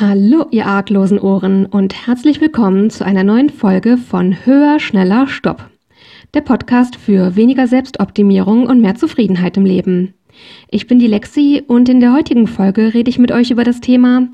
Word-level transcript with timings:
Hallo, 0.00 0.46
ihr 0.50 0.64
arglosen 0.64 1.18
Ohren 1.18 1.66
und 1.66 2.06
herzlich 2.06 2.40
willkommen 2.40 2.88
zu 2.88 3.04
einer 3.04 3.22
neuen 3.22 3.50
Folge 3.50 3.98
von 3.98 4.34
Höher, 4.46 4.80
Schneller, 4.80 5.26
Stopp. 5.28 5.68
Der 6.32 6.40
Podcast 6.40 6.96
für 6.96 7.36
weniger 7.36 7.66
Selbstoptimierung 7.66 8.66
und 8.66 8.80
mehr 8.80 8.94
Zufriedenheit 8.94 9.58
im 9.58 9.66
Leben. 9.66 10.14
Ich 10.70 10.86
bin 10.86 10.98
die 10.98 11.06
Lexi 11.06 11.62
und 11.66 11.90
in 11.90 12.00
der 12.00 12.14
heutigen 12.14 12.46
Folge 12.46 12.94
rede 12.94 13.10
ich 13.10 13.18
mit 13.18 13.30
euch 13.30 13.50
über 13.50 13.62
das 13.62 13.82
Thema, 13.82 14.26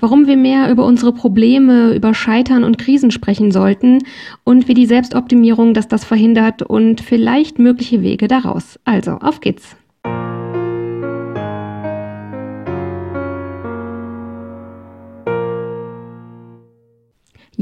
warum 0.00 0.26
wir 0.26 0.36
mehr 0.36 0.68
über 0.72 0.84
unsere 0.84 1.12
Probleme, 1.12 1.94
über 1.94 2.14
Scheitern 2.14 2.64
und 2.64 2.78
Krisen 2.78 3.12
sprechen 3.12 3.52
sollten 3.52 4.00
und 4.42 4.66
wie 4.66 4.74
die 4.74 4.86
Selbstoptimierung 4.86 5.72
das 5.72 5.86
das 5.86 6.04
verhindert 6.04 6.62
und 6.62 7.00
vielleicht 7.00 7.60
mögliche 7.60 8.02
Wege 8.02 8.26
daraus. 8.26 8.80
Also, 8.84 9.12
auf 9.12 9.40
geht's! 9.40 9.76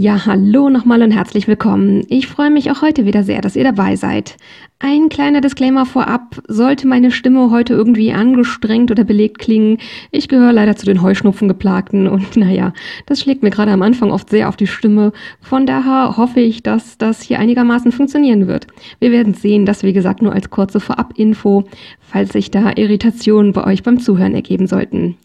Ja, 0.00 0.24
hallo 0.24 0.70
nochmal 0.70 1.02
und 1.02 1.10
herzlich 1.10 1.46
willkommen. 1.46 2.06
Ich 2.08 2.26
freue 2.26 2.48
mich 2.48 2.70
auch 2.70 2.80
heute 2.80 3.04
wieder 3.04 3.22
sehr, 3.22 3.42
dass 3.42 3.54
ihr 3.54 3.64
dabei 3.64 3.96
seid. 3.96 4.38
Ein 4.78 5.10
kleiner 5.10 5.42
Disclaimer 5.42 5.84
vorab, 5.84 6.40
sollte 6.48 6.88
meine 6.88 7.10
Stimme 7.10 7.50
heute 7.50 7.74
irgendwie 7.74 8.10
angestrengt 8.10 8.90
oder 8.90 9.04
belegt 9.04 9.38
klingen, 9.40 9.76
ich 10.10 10.28
gehöre 10.28 10.54
leider 10.54 10.74
zu 10.74 10.86
den 10.86 11.02
Heuschnupfengeplagten 11.02 12.08
und 12.08 12.34
naja, 12.38 12.72
das 13.04 13.20
schlägt 13.20 13.42
mir 13.42 13.50
gerade 13.50 13.72
am 13.72 13.82
Anfang 13.82 14.10
oft 14.10 14.30
sehr 14.30 14.48
auf 14.48 14.56
die 14.56 14.66
Stimme. 14.66 15.12
Von 15.42 15.66
daher 15.66 16.16
hoffe 16.16 16.40
ich, 16.40 16.62
dass 16.62 16.96
das 16.96 17.20
hier 17.20 17.38
einigermaßen 17.38 17.92
funktionieren 17.92 18.46
wird. 18.46 18.68
Wir 19.00 19.10
werden 19.10 19.34
sehen, 19.34 19.66
das 19.66 19.82
wie 19.82 19.92
gesagt 19.92 20.22
nur 20.22 20.32
als 20.32 20.48
kurze 20.48 20.80
Vorab-Info, 20.80 21.64
falls 22.00 22.32
sich 22.32 22.50
da 22.50 22.72
Irritationen 22.74 23.52
bei 23.52 23.64
euch 23.64 23.82
beim 23.82 24.00
Zuhören 24.00 24.34
ergeben 24.34 24.66
sollten. 24.66 25.18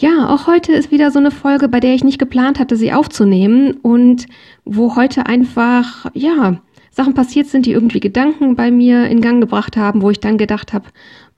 Ja, 0.00 0.28
auch 0.32 0.46
heute 0.46 0.74
ist 0.74 0.92
wieder 0.92 1.10
so 1.10 1.18
eine 1.18 1.32
Folge, 1.32 1.68
bei 1.68 1.80
der 1.80 1.92
ich 1.92 2.04
nicht 2.04 2.20
geplant 2.20 2.60
hatte, 2.60 2.76
sie 2.76 2.92
aufzunehmen 2.92 3.72
und 3.82 4.26
wo 4.64 4.94
heute 4.94 5.26
einfach, 5.26 6.06
ja, 6.14 6.62
Sachen 6.92 7.14
passiert 7.14 7.48
sind, 7.48 7.66
die 7.66 7.72
irgendwie 7.72 7.98
Gedanken 7.98 8.54
bei 8.54 8.70
mir 8.70 9.08
in 9.08 9.20
Gang 9.20 9.40
gebracht 9.40 9.76
haben, 9.76 10.00
wo 10.00 10.10
ich 10.10 10.20
dann 10.20 10.38
gedacht 10.38 10.72
habe, 10.72 10.86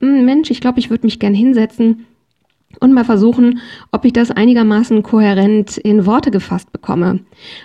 hm, 0.00 0.26
Mensch, 0.26 0.50
ich 0.50 0.60
glaube, 0.60 0.78
ich 0.78 0.90
würde 0.90 1.06
mich 1.06 1.18
gern 1.18 1.32
hinsetzen 1.32 2.04
und 2.80 2.92
mal 2.92 3.04
versuchen, 3.04 3.60
ob 3.92 4.04
ich 4.04 4.12
das 4.12 4.30
einigermaßen 4.30 5.02
kohärent 5.02 5.78
in 5.78 6.04
Worte 6.04 6.30
gefasst 6.30 6.70
bekomme. 6.70 7.20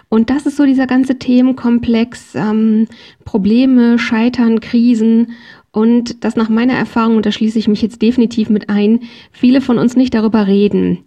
Und 0.07 0.29
das 0.29 0.45
ist 0.45 0.55
so 0.55 0.65
dieser 0.65 0.87
ganze 0.87 1.19
Themenkomplex, 1.19 2.35
ähm, 2.35 2.87
Probleme, 3.25 3.99
Scheitern, 3.99 4.61
Krisen 4.61 5.33
und 5.75 6.23
das 6.23 6.37
nach 6.37 6.47
meiner 6.47 6.75
Erfahrung, 6.75 7.17
und 7.17 7.25
da 7.25 7.33
schließe 7.33 7.59
ich 7.59 7.67
mich 7.67 7.81
jetzt 7.81 8.01
definitiv 8.01 8.49
mit 8.49 8.69
ein, 8.69 9.01
viele 9.33 9.59
von 9.59 9.77
uns 9.77 9.97
nicht 9.97 10.13
darüber 10.13 10.47
reden. 10.47 10.99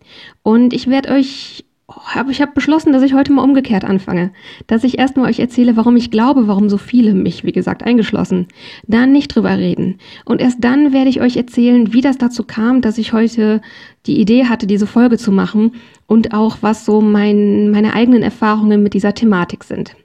Und 0.43 0.75
ich 0.75 0.89
werde 0.89 1.09
euch, 1.13 1.65
oh, 1.87 1.95
ich 2.31 2.43
habe 2.43 2.53
beschlossen, 2.53 2.93
dass 2.93 3.03
ich 3.03 3.15
heute 3.15 3.33
mal 3.33 3.45
umgekehrt 3.45 3.87
anfange. 3.87 4.31
Dass 4.67 4.85
ich 4.85 4.99
erstmal 4.99 5.31
euch 5.31 5.39
erzähle, 5.39 5.79
warum 5.79 5.97
ich 5.97 6.11
glaube, 6.11 6.49
warum 6.49 6.69
so 6.69 6.77
viele, 6.77 7.15
mich 7.15 7.45
wie 7.45 7.53
gesagt 7.53 7.83
eingeschlossen, 7.83 8.47
dann 8.87 9.11
nicht 9.11 9.35
drüber 9.35 9.57
reden. 9.57 9.97
Und 10.27 10.43
erst 10.43 10.63
dann 10.63 10.93
werde 10.93 11.09
ich 11.09 11.23
euch 11.23 11.39
erzählen, 11.39 11.95
wie 11.95 12.03
das 12.03 12.19
dazu 12.19 12.45
kam, 12.45 12.83
dass 12.83 12.99
ich 12.99 13.15
heute 13.15 13.63
die 14.05 14.21
Idee 14.21 14.45
hatte, 14.49 14.67
diese 14.67 14.87
Folge 14.87 15.17
zu 15.17 15.33
machen 15.33 15.77
und 16.07 16.35
auch 16.35 16.59
was 16.61 16.85
so 16.85 17.01
mein, 17.01 17.71
meine 17.71 17.95
eigenen 17.95 18.23
Erfahrungen 18.23 18.83
mit 18.83 18.93
dieser 18.93 19.15
Thematik 19.15 19.65
sind. 19.65 19.97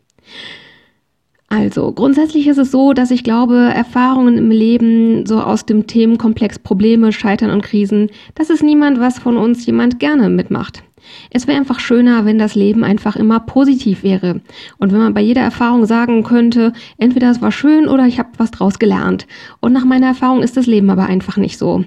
Also, 1.56 1.92
grundsätzlich 1.92 2.48
ist 2.48 2.58
es 2.58 2.72
so, 2.72 2.94
dass 2.94 3.12
ich 3.12 3.24
glaube, 3.24 3.56
Erfahrungen 3.56 4.40
im 4.40 4.50
Leben, 4.50 5.28
so 5.28 5.40
aus 5.40 5.68
dem 5.68 5.86
Themenkomplex 5.86 6.58
Probleme, 6.58 7.12
Scheitern 7.12 7.52
und 7.52 7.62
Krisen, 7.62 8.10
das 8.34 8.50
ist 8.50 8.64
niemand, 8.64 9.00
was 9.00 9.20
von 9.20 9.38
uns 9.38 9.64
jemand 9.68 10.00
gerne 10.00 10.30
mitmacht. 10.30 10.82
Es 11.30 11.46
wäre 11.46 11.60
einfach 11.60 11.80
schöner, 11.80 12.26
wenn 12.26 12.40
das 12.40 12.56
Leben 12.56 12.84
einfach 12.84 13.16
immer 13.16 13.40
positiv 13.40 14.02
wäre. 14.02 14.42
Und 14.80 14.92
wenn 14.92 14.98
man 14.98 15.14
bei 15.14 15.22
jeder 15.22 15.42
Erfahrung 15.42 15.86
sagen 15.86 16.24
könnte, 16.24 16.74
entweder 16.98 17.30
es 17.30 17.40
war 17.40 17.52
schön 17.52 17.88
oder 17.88 18.08
ich 18.08 18.18
habe 18.18 18.30
was 18.38 18.50
draus 18.50 18.80
gelernt. 18.80 19.28
Und 19.60 19.74
nach 19.74 19.86
meiner 19.86 20.08
Erfahrung 20.08 20.42
ist 20.42 20.58
das 20.58 20.66
Leben 20.66 20.90
aber 20.90 21.06
einfach 21.06 21.38
nicht 21.38 21.60
so. 21.60 21.86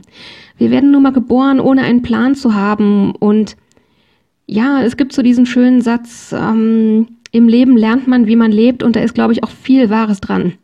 Wir 0.59 0.71
werden 0.71 0.93
nun 0.93 1.03
mal 1.03 1.12
geboren, 1.12 1.59
ohne 1.59 1.83
einen 1.83 2.03
Plan 2.03 2.37
zu 2.37 2.54
haben. 2.54 3.16
Und 3.16 3.56
ja, 4.47 4.81
es 4.83 4.97
gibt 4.97 5.12
so 5.12 5.22
diesen 5.22 5.44
schönen 5.44 5.81
Satz, 5.81 6.33
ähm, 6.33 7.09
im 7.36 7.48
Leben 7.48 7.76
lernt 7.76 8.06
man, 8.06 8.26
wie 8.26 8.36
man 8.36 8.50
lebt 8.50 8.82
und 8.82 8.97
da 8.97 9.00
ist, 9.00 9.14
glaube 9.14 9.34
ich, 9.34 9.44
auch 9.44 9.50
viel 9.50 9.91
Wahres 9.91 10.20
dran. 10.20 10.54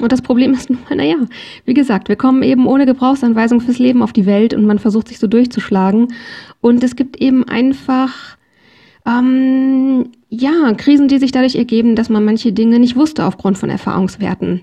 Und 0.00 0.12
das 0.12 0.22
Problem 0.22 0.52
ist 0.52 0.70
mal, 0.70 0.78
naja, 0.96 1.16
wie 1.64 1.74
gesagt, 1.74 2.08
wir 2.08 2.16
kommen 2.16 2.42
eben 2.42 2.66
ohne 2.66 2.84
Gebrauchsanweisung 2.84 3.60
fürs 3.60 3.78
Leben 3.78 4.02
auf 4.02 4.12
die 4.12 4.26
Welt 4.26 4.52
und 4.52 4.66
man 4.66 4.78
versucht 4.78 5.08
sich 5.08 5.18
so 5.18 5.26
durchzuschlagen. 5.26 6.08
Und 6.60 6.82
es 6.82 6.96
gibt 6.96 7.20
eben 7.20 7.44
einfach, 7.44 8.36
ähm, 9.06 10.10
ja, 10.28 10.72
Krisen, 10.76 11.08
die 11.08 11.18
sich 11.18 11.32
dadurch 11.32 11.54
ergeben, 11.54 11.94
dass 11.94 12.08
man 12.08 12.24
manche 12.24 12.52
Dinge 12.52 12.78
nicht 12.78 12.96
wusste 12.96 13.24
aufgrund 13.24 13.58
von 13.58 13.70
Erfahrungswerten. 13.70 14.62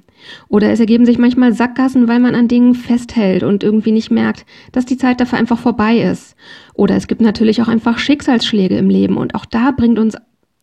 Oder 0.49 0.71
es 0.71 0.79
ergeben 0.79 1.05
sich 1.05 1.17
manchmal 1.17 1.53
Sackgassen, 1.53 2.07
weil 2.07 2.19
man 2.19 2.35
an 2.35 2.47
Dingen 2.47 2.75
festhält 2.75 3.43
und 3.43 3.63
irgendwie 3.63 3.91
nicht 3.91 4.11
merkt, 4.11 4.45
dass 4.71 4.85
die 4.85 4.97
Zeit 4.97 5.21
dafür 5.21 5.39
einfach 5.39 5.59
vorbei 5.59 5.99
ist. 5.99 6.35
Oder 6.73 6.95
es 6.95 7.07
gibt 7.07 7.21
natürlich 7.21 7.61
auch 7.61 7.67
einfach 7.67 7.99
Schicksalsschläge 7.99 8.77
im 8.77 8.89
Leben 8.89 9.17
und 9.17 9.35
auch 9.35 9.45
da 9.45 9.71
bringt 9.71 9.99
uns 9.99 10.17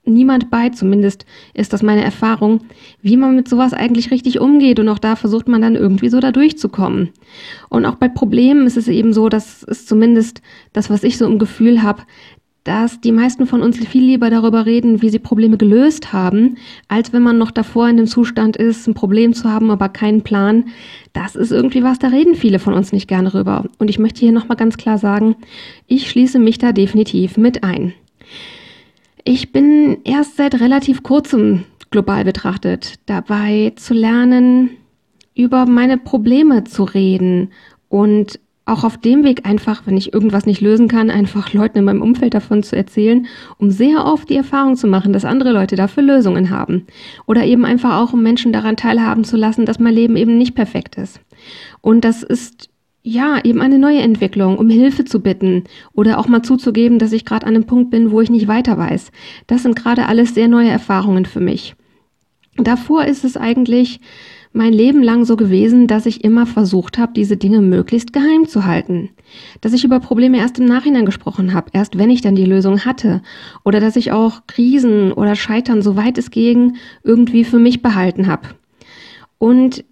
niemand 0.05 0.51
bei, 0.51 0.71
zumindest 0.71 1.27
ist 1.55 1.73
das 1.73 1.83
meine 1.83 2.05
Erfahrung, 2.05 2.61
wie 3.03 3.17
man 3.17 3.37
mit 3.37 3.49
sowas 3.49 3.73
eigentlich 3.73 4.11
richtig 4.11 4.41
umgeht 4.41 4.79
und 4.79 4.89
auch 4.89 4.99
da 4.99 5.17
versucht 5.17 5.49
man 5.49 5.63
dann 5.63 5.77
irgendwie 5.77 6.09
so 6.09 6.21
da 6.21 6.33
durchzukommen. 6.33 7.11
Und 7.69 7.87
auch 7.87 7.97
bei 7.97 8.09
Problemen 8.09 8.67
ist 8.67 8.77
es 8.77 8.89
eben 8.89 9.13
so, 9.13 9.29
das 9.29 9.63
ist 9.63 9.89
zumindest 9.89 10.43
das, 10.73 10.91
was 10.91 11.05
ich 11.05 11.19
so 11.19 11.27
im 11.27 11.39
Gefühl 11.39 11.83
habe, 11.83 12.03
dass 12.65 12.99
die 13.01 13.13
meisten 13.13 13.47
von 13.47 13.61
uns 13.61 13.77
viel 13.77 14.03
lieber 14.03 14.31
darüber 14.31 14.65
reden, 14.65 15.03
wie 15.03 15.11
sie 15.11 15.19
Probleme 15.19 15.59
gelöst 15.59 16.15
haben, 16.15 16.57
als 16.89 17.13
wenn 17.13 17.23
man 17.23 17.37
noch 17.37 17.51
davor 17.51 17.89
in 17.89 17.99
dem 17.99 18.07
Zustand 18.07 18.57
ist, 18.57 18.87
ein 18.87 18.95
Problem 18.95 19.35
zu 19.35 19.51
haben, 19.51 19.71
aber 19.71 19.91
keinen 19.91 20.23
Plan. 20.23 20.65
Das 21.13 21.37
ist 21.37 21.53
irgendwie 21.53 21.83
was, 21.83 21.99
da 21.99 22.09
reden 22.09 22.35
viele 22.35 22.59
von 22.59 22.73
uns 22.73 22.91
nicht 22.91 23.07
gerne 23.07 23.29
drüber. 23.29 23.67
Und 23.79 23.91
ich 23.91 23.99
möchte 23.99 24.21
hier 24.21 24.33
nochmal 24.33 24.57
ganz 24.57 24.79
klar 24.79 24.97
sagen, 24.97 25.37
ich 25.87 26.09
schließe 26.09 26.39
mich 26.39 26.57
da 26.57 26.73
definitiv 26.73 27.37
mit 27.37 27.63
ein. 27.63 27.93
Ich 29.27 29.53
bin 29.53 29.99
erst 30.05 30.37
seit 30.37 30.61
relativ 30.61 31.03
kurzem 31.03 31.65
global 31.91 32.25
betrachtet 32.25 32.97
dabei 33.07 33.73
zu 33.77 33.95
lernen, 33.95 34.71
über 35.35 35.65
meine 35.65 35.97
Probleme 35.97 36.65
zu 36.65 36.85
reden 36.85 37.51
und 37.89 38.39
auch 38.67 38.85
auf 38.85 38.99
dem 38.99 39.25
Weg 39.25 39.47
einfach, 39.47 39.83
wenn 39.87 39.97
ich 39.97 40.13
irgendwas 40.13 40.47
nicht 40.47 40.61
lösen 40.61 40.89
kann, 40.89 41.11
einfach 41.11 41.53
Leuten 41.53 41.79
in 41.79 41.85
meinem 41.85 42.03
Umfeld 42.03 42.35
davon 42.35 42.63
zu 42.63 42.77
erzählen, 42.77 43.27
um 43.59 43.71
sehr 43.71 44.05
oft 44.05 44.29
die 44.29 44.37
Erfahrung 44.37 44.77
zu 44.77 44.87
machen, 44.87 45.13
dass 45.13 45.25
andere 45.25 45.53
Leute 45.53 45.77
dafür 45.77 46.03
Lösungen 46.03 46.51
haben. 46.51 46.87
Oder 47.27 47.45
eben 47.45 47.65
einfach 47.65 47.97
auch, 47.97 48.13
um 48.13 48.23
Menschen 48.23 48.53
daran 48.53 48.77
teilhaben 48.77 49.25
zu 49.25 49.37
lassen, 49.37 49.67
dass 49.67 49.79
mein 49.79 49.95
Leben 49.95 50.17
eben 50.17 50.39
nicht 50.39 50.55
perfekt 50.55 50.97
ist. 50.97 51.21
Und 51.81 52.05
das 52.05 52.23
ist 52.23 52.71
ja, 53.07 53.39
eben 53.45 53.61
eine 53.61 53.79
neue 53.79 54.01
Entwicklung, 54.01 54.57
um 54.57 54.71
Hilfe 54.71 55.05
zu 55.05 55.21
bitten 55.21 55.65
oder 55.93 56.19
auch 56.19 56.27
mal 56.27 56.43
zuzugeben, 56.43 56.99
dass 56.99 57.13
ich 57.13 57.27
gerade 57.27 57.47
an 57.47 57.55
einem 57.55 57.67
Punkt 57.67 57.91
bin, 57.91 58.11
wo 58.11 58.23
ich 58.23 58.31
nicht 58.31 58.49
weiter 58.49 58.79
weiß. 58.79 59.13
Das 59.47 59.63
sind 59.63 59.77
gerade 59.77 60.07
alles 60.07 60.35
sehr 60.35 60.49
neue 60.49 60.71
Erfahrungen 60.71 61.27
für 61.27 61.41
mich. 61.41 61.77
Davor 62.57 63.05
ist 63.05 63.25
es 63.25 63.37
eigentlich 63.37 64.01
mein 64.55 64.73
Leben 64.73 65.03
lang 65.03 65.27
so 65.27 65.37
gewesen, 65.37 65.87
dass 65.87 66.07
ich 66.07 66.25
immer 66.25 66.47
versucht 66.47 66.97
habe, 66.97 67.13
diese 67.13 67.37
Dinge 67.37 67.61
möglichst 67.61 68.15
geheim 68.15 68.49
zu 68.49 68.65
halten. 68.65 69.11
Dass 69.61 69.75
ich 69.75 69.85
über 69.85 70.01
Probleme 70.01 70.39
erst 70.39 70.59
im 70.59 70.65
Nachhinein 70.65 71.05
gesprochen 71.05 71.53
habe, 71.53 71.71
erst 71.75 71.99
wenn 71.99 72.09
ich 72.09 72.23
dann 72.23 72.37
die 72.37 72.47
Lösung 72.47 72.87
hatte. 72.87 73.21
Oder 73.65 73.81
dass 73.81 73.97
ich 73.97 74.13
auch 74.13 74.47
Krisen 74.47 75.13
oder 75.13 75.35
Scheitern, 75.35 75.83
soweit 75.83 76.17
es 76.17 76.31
ging, 76.31 76.77
irgendwie 77.03 77.45
für 77.45 77.59
mich 77.59 77.83
behalten 77.83 78.29
habe. 78.29 78.49
Und 79.37 79.85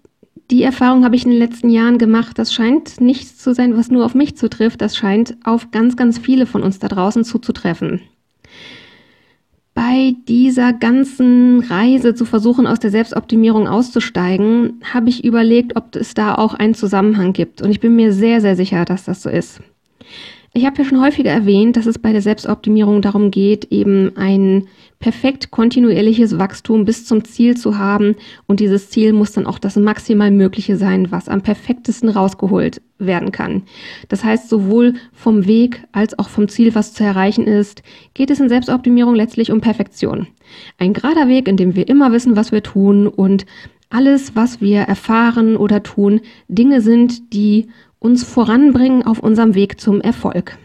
die 0.51 0.63
Erfahrung 0.63 1.03
habe 1.05 1.15
ich 1.15 1.25
in 1.25 1.31
den 1.31 1.39
letzten 1.39 1.69
Jahren 1.69 1.97
gemacht. 1.97 2.37
Das 2.37 2.53
scheint 2.53 2.99
nichts 2.99 3.37
zu 3.37 3.53
sein, 3.53 3.77
was 3.77 3.89
nur 3.89 4.05
auf 4.05 4.15
mich 4.15 4.35
zutrifft. 4.35 4.81
Das 4.81 4.95
scheint 4.95 5.37
auf 5.43 5.71
ganz, 5.71 5.95
ganz 5.95 6.17
viele 6.17 6.45
von 6.45 6.63
uns 6.63 6.79
da 6.79 6.87
draußen 6.87 7.23
zuzutreffen. 7.23 8.01
Bei 9.73 10.13
dieser 10.27 10.71
ganzen 10.71 11.61
Reise 11.61 12.13
zu 12.13 12.25
versuchen, 12.25 12.67
aus 12.67 12.79
der 12.79 12.91
Selbstoptimierung 12.91 13.67
auszusteigen, 13.67 14.81
habe 14.93 15.09
ich 15.09 15.23
überlegt, 15.23 15.75
ob 15.75 15.95
es 15.95 16.13
da 16.13 16.35
auch 16.35 16.53
einen 16.53 16.75
Zusammenhang 16.75 17.33
gibt. 17.33 17.61
Und 17.61 17.71
ich 17.71 17.79
bin 17.79 17.95
mir 17.95 18.13
sehr, 18.13 18.39
sehr 18.39 18.55
sicher, 18.55 18.85
dass 18.85 19.05
das 19.05 19.23
so 19.23 19.29
ist. 19.29 19.61
Ich 20.53 20.67
habe 20.67 20.77
ja 20.77 20.85
schon 20.85 21.01
häufiger 21.01 21.31
erwähnt, 21.31 21.75
dass 21.75 21.87
es 21.87 21.97
bei 21.97 22.11
der 22.11 22.21
Selbstoptimierung 22.21 23.01
darum 23.01 23.31
geht, 23.31 23.71
eben 23.71 24.15
ein 24.15 24.67
perfekt 25.03 25.51
kontinuierliches 25.51 26.39
Wachstum 26.39 26.85
bis 26.85 27.05
zum 27.05 27.25
Ziel 27.25 27.57
zu 27.57 27.77
haben. 27.77 28.15
Und 28.47 28.61
dieses 28.61 28.89
Ziel 28.89 29.11
muss 29.11 29.33
dann 29.33 29.45
auch 29.45 29.59
das 29.59 29.75
maximal 29.75 30.31
Mögliche 30.31 30.77
sein, 30.77 31.11
was 31.11 31.27
am 31.27 31.41
perfektesten 31.41 32.07
rausgeholt 32.07 32.81
werden 32.99 33.33
kann. 33.33 33.63
Das 34.07 34.23
heißt, 34.23 34.47
sowohl 34.47 34.93
vom 35.11 35.45
Weg 35.45 35.83
als 35.91 36.17
auch 36.17 36.29
vom 36.29 36.47
Ziel, 36.47 36.73
was 36.73 36.93
zu 36.93 37.03
erreichen 37.03 37.47
ist, 37.47 37.83
geht 38.13 38.31
es 38.31 38.39
in 38.39 38.47
Selbstoptimierung 38.47 39.13
letztlich 39.13 39.51
um 39.51 39.59
Perfektion. 39.59 40.27
Ein 40.77 40.93
gerader 40.93 41.27
Weg, 41.27 41.49
in 41.49 41.57
dem 41.57 41.75
wir 41.75 41.89
immer 41.89 42.13
wissen, 42.13 42.37
was 42.37 42.53
wir 42.53 42.63
tun 42.63 43.07
und 43.07 43.45
alles, 43.89 44.37
was 44.37 44.61
wir 44.61 44.83
erfahren 44.83 45.57
oder 45.57 45.83
tun, 45.83 46.21
Dinge 46.47 46.79
sind, 46.79 47.33
die 47.33 47.67
uns 47.99 48.23
voranbringen 48.23 49.03
auf 49.05 49.19
unserem 49.19 49.53
Weg 49.53 49.81
zum 49.81 49.99
Erfolg. 49.99 50.57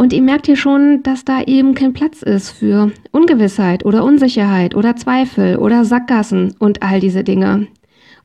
Und 0.00 0.14
ihr 0.14 0.22
merkt 0.22 0.46
hier 0.46 0.56
schon, 0.56 1.02
dass 1.02 1.26
da 1.26 1.42
eben 1.42 1.74
kein 1.74 1.92
Platz 1.92 2.22
ist 2.22 2.52
für 2.52 2.90
Ungewissheit 3.10 3.84
oder 3.84 4.02
Unsicherheit 4.02 4.74
oder 4.74 4.96
Zweifel 4.96 5.58
oder 5.58 5.84
Sackgassen 5.84 6.54
und 6.58 6.82
all 6.82 7.00
diese 7.00 7.22
Dinge. 7.22 7.66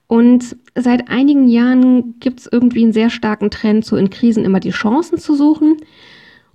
Und 0.08 0.56
seit 0.74 1.10
einigen 1.10 1.50
Jahren 1.50 2.18
gibt 2.22 2.40
es 2.40 2.50
irgendwie 2.50 2.84
einen 2.84 2.94
sehr 2.94 3.10
starken 3.10 3.52
Trend, 3.52 3.84
so 3.84 3.98
in 3.98 4.10
Krisen 4.10 4.46
immer 4.46 4.62
die 4.62 4.70
Chancen 4.70 5.18
zu 5.18 5.36
suchen. 5.36 5.76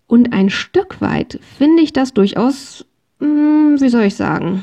Und 0.06 0.32
ein 0.32 0.48
Stück 0.48 1.02
weit 1.02 1.38
finde 1.58 1.82
ich 1.82 1.92
das 1.92 2.14
durchaus, 2.14 2.86
hm, 3.18 3.78
wie 3.78 3.90
soll 3.90 4.04
ich 4.04 4.14
sagen, 4.14 4.62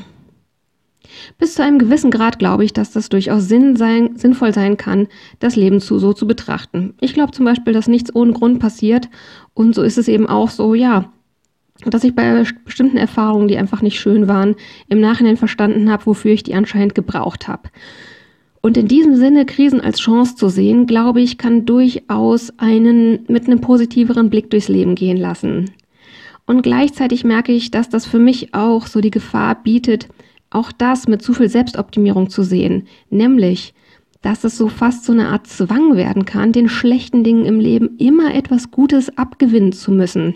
bis 1.38 1.54
zu 1.54 1.62
einem 1.62 1.78
gewissen 1.78 2.10
Grad 2.10 2.38
glaube 2.38 2.64
ich, 2.64 2.72
dass 2.72 2.92
das 2.92 3.08
durchaus 3.08 3.48
Sinn 3.48 3.76
sein, 3.76 4.16
sinnvoll 4.16 4.52
sein 4.52 4.76
kann, 4.76 5.08
das 5.38 5.56
Leben 5.56 5.80
zu, 5.80 5.98
so 5.98 6.12
zu 6.12 6.26
betrachten. 6.26 6.94
Ich 7.00 7.14
glaube 7.14 7.32
zum 7.32 7.44
Beispiel, 7.44 7.72
dass 7.72 7.88
nichts 7.88 8.14
ohne 8.14 8.32
Grund 8.32 8.58
passiert 8.58 9.08
und 9.54 9.74
so 9.74 9.82
ist 9.82 9.98
es 9.98 10.08
eben 10.08 10.28
auch 10.28 10.50
so, 10.50 10.74
ja, 10.74 11.12
dass 11.84 12.04
ich 12.04 12.14
bei 12.14 12.44
bestimmten 12.64 12.96
Erfahrungen, 12.96 13.48
die 13.48 13.56
einfach 13.56 13.82
nicht 13.82 14.00
schön 14.00 14.28
waren, 14.28 14.56
im 14.88 15.00
Nachhinein 15.00 15.36
verstanden 15.36 15.90
habe, 15.90 16.06
wofür 16.06 16.32
ich 16.32 16.42
die 16.42 16.54
anscheinend 16.54 16.94
gebraucht 16.94 17.46
habe. 17.46 17.68
Und 18.60 18.76
in 18.76 18.88
diesem 18.88 19.14
Sinne, 19.14 19.46
Krisen 19.46 19.80
als 19.80 20.00
Chance 20.00 20.34
zu 20.34 20.48
sehen, 20.48 20.86
glaube 20.86 21.20
ich, 21.20 21.38
kann 21.38 21.64
durchaus 21.64 22.52
einen 22.58 23.20
mit 23.28 23.46
einem 23.46 23.60
positiveren 23.60 24.30
Blick 24.30 24.50
durchs 24.50 24.68
Leben 24.68 24.96
gehen 24.96 25.16
lassen. 25.16 25.70
Und 26.46 26.62
gleichzeitig 26.62 27.24
merke 27.24 27.52
ich, 27.52 27.70
dass 27.70 27.88
das 27.88 28.06
für 28.06 28.18
mich 28.18 28.54
auch 28.54 28.86
so 28.86 29.00
die 29.00 29.10
Gefahr 29.10 29.62
bietet, 29.62 30.08
auch 30.50 30.72
das 30.72 31.08
mit 31.08 31.22
zu 31.22 31.34
viel 31.34 31.48
Selbstoptimierung 31.48 32.30
zu 32.30 32.42
sehen, 32.42 32.86
nämlich, 33.10 33.74
dass 34.22 34.44
es 34.44 34.56
so 34.56 34.68
fast 34.68 35.04
so 35.04 35.12
eine 35.12 35.28
Art 35.28 35.46
Zwang 35.46 35.96
werden 35.96 36.24
kann, 36.24 36.52
den 36.52 36.68
schlechten 36.68 37.22
Dingen 37.22 37.44
im 37.44 37.60
Leben 37.60 37.96
immer 37.98 38.34
etwas 38.34 38.70
Gutes 38.70 39.16
abgewinnen 39.16 39.72
zu 39.72 39.92
müssen. 39.92 40.34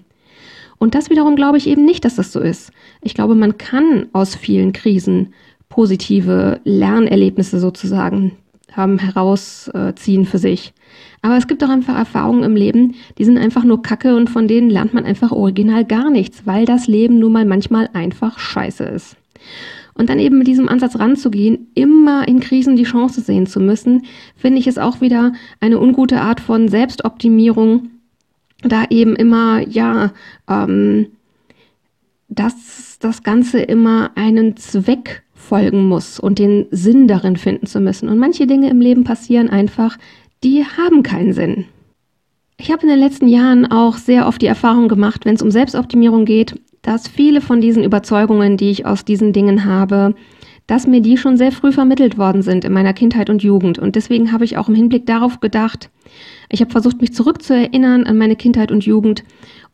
Und 0.78 0.94
das 0.94 1.10
wiederum 1.10 1.36
glaube 1.36 1.58
ich 1.58 1.66
eben 1.66 1.84
nicht, 1.84 2.04
dass 2.04 2.16
das 2.16 2.32
so 2.32 2.40
ist. 2.40 2.72
Ich 3.00 3.14
glaube, 3.14 3.34
man 3.34 3.58
kann 3.58 4.06
aus 4.12 4.34
vielen 4.34 4.72
Krisen 4.72 5.32
positive 5.68 6.60
Lernerlebnisse 6.64 7.58
sozusagen 7.58 8.32
haben 8.76 8.98
herausziehen 8.98 10.24
für 10.24 10.38
sich. 10.38 10.72
Aber 11.20 11.36
es 11.36 11.46
gibt 11.46 11.62
auch 11.62 11.68
einfach 11.68 11.96
Erfahrungen 11.96 12.42
im 12.42 12.56
Leben, 12.56 12.94
die 13.18 13.24
sind 13.24 13.38
einfach 13.38 13.64
nur 13.64 13.82
Kacke 13.82 14.16
und 14.16 14.28
von 14.28 14.48
denen 14.48 14.70
lernt 14.70 14.94
man 14.94 15.04
einfach 15.04 15.30
original 15.30 15.84
gar 15.84 16.10
nichts, 16.10 16.46
weil 16.46 16.64
das 16.64 16.86
Leben 16.86 17.18
nun 17.18 17.32
mal 17.32 17.44
manchmal 17.44 17.88
einfach 17.92 18.38
scheiße 18.38 18.84
ist. 18.84 19.16
Und 19.94 20.08
dann 20.08 20.18
eben 20.18 20.38
mit 20.38 20.46
diesem 20.46 20.68
Ansatz 20.68 20.98
ranzugehen, 20.98 21.68
immer 21.74 22.26
in 22.26 22.40
Krisen 22.40 22.76
die 22.76 22.84
Chance 22.84 23.20
sehen 23.20 23.46
zu 23.46 23.60
müssen, 23.60 24.04
finde 24.36 24.58
ich 24.58 24.66
es 24.66 24.78
auch 24.78 25.00
wieder 25.00 25.32
eine 25.60 25.80
ungute 25.80 26.20
Art 26.20 26.40
von 26.40 26.68
Selbstoptimierung, 26.68 27.90
da 28.62 28.84
eben 28.90 29.14
immer, 29.16 29.60
ja, 29.68 30.12
ähm, 30.48 31.08
dass 32.28 32.98
das 33.00 33.22
Ganze 33.22 33.60
immer 33.60 34.12
einen 34.14 34.56
Zweck 34.56 35.22
folgen 35.34 35.86
muss 35.88 36.18
und 36.18 36.38
den 36.38 36.66
Sinn 36.70 37.08
darin 37.08 37.36
finden 37.36 37.66
zu 37.66 37.80
müssen. 37.80 38.08
Und 38.08 38.18
manche 38.18 38.46
Dinge 38.46 38.70
im 38.70 38.80
Leben 38.80 39.04
passieren 39.04 39.50
einfach, 39.50 39.98
die 40.42 40.64
haben 40.64 41.02
keinen 41.02 41.32
Sinn. 41.32 41.66
Ich 42.56 42.70
habe 42.70 42.82
in 42.82 42.88
den 42.88 42.98
letzten 42.98 43.26
Jahren 43.26 43.70
auch 43.70 43.96
sehr 43.96 44.26
oft 44.26 44.40
die 44.40 44.46
Erfahrung 44.46 44.88
gemacht, 44.88 45.24
wenn 45.24 45.34
es 45.34 45.42
um 45.42 45.50
Selbstoptimierung 45.50 46.24
geht, 46.24 46.54
dass 46.82 47.08
viele 47.08 47.40
von 47.40 47.60
diesen 47.60 47.84
Überzeugungen, 47.84 48.56
die 48.56 48.70
ich 48.70 48.86
aus 48.86 49.04
diesen 49.04 49.32
Dingen 49.32 49.64
habe, 49.64 50.14
dass 50.66 50.86
mir 50.86 51.00
die 51.00 51.16
schon 51.16 51.36
sehr 51.36 51.52
früh 51.52 51.72
vermittelt 51.72 52.18
worden 52.18 52.42
sind 52.42 52.64
in 52.64 52.72
meiner 52.72 52.92
Kindheit 52.92 53.30
und 53.30 53.42
Jugend. 53.42 53.78
Und 53.78 53.96
deswegen 53.96 54.32
habe 54.32 54.44
ich 54.44 54.56
auch 54.56 54.68
im 54.68 54.74
Hinblick 54.74 55.06
darauf 55.06 55.40
gedacht, 55.40 55.90
ich 56.48 56.60
habe 56.60 56.70
versucht, 56.70 57.00
mich 57.00 57.14
zurückzuerinnern 57.14 58.04
an 58.04 58.18
meine 58.18 58.36
Kindheit 58.36 58.70
und 58.70 58.84
Jugend 58.84 59.24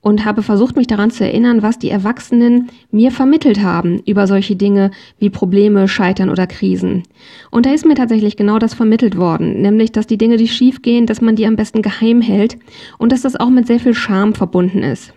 und 0.00 0.24
habe 0.24 0.42
versucht, 0.42 0.76
mich 0.76 0.86
daran 0.86 1.10
zu 1.10 1.24
erinnern, 1.24 1.62
was 1.62 1.78
die 1.78 1.90
Erwachsenen 1.90 2.68
mir 2.90 3.10
vermittelt 3.10 3.62
haben 3.62 4.00
über 4.06 4.26
solche 4.26 4.56
Dinge 4.56 4.92
wie 5.18 5.28
Probleme, 5.28 5.88
Scheitern 5.88 6.30
oder 6.30 6.46
Krisen. 6.46 7.02
Und 7.50 7.66
da 7.66 7.72
ist 7.72 7.84
mir 7.84 7.94
tatsächlich 7.94 8.36
genau 8.36 8.58
das 8.58 8.74
vermittelt 8.74 9.16
worden, 9.16 9.60
nämlich, 9.60 9.92
dass 9.92 10.06
die 10.06 10.18
Dinge, 10.18 10.36
die 10.36 10.48
schief 10.48 10.82
gehen, 10.82 11.06
dass 11.06 11.20
man 11.20 11.36
die 11.36 11.46
am 11.46 11.56
besten 11.56 11.82
geheim 11.82 12.20
hält 12.20 12.58
und 12.96 13.12
dass 13.12 13.22
das 13.22 13.36
auch 13.36 13.50
mit 13.50 13.66
sehr 13.66 13.80
viel 13.80 13.94
Scham 13.94 14.34
verbunden 14.34 14.82
ist. 14.82 15.12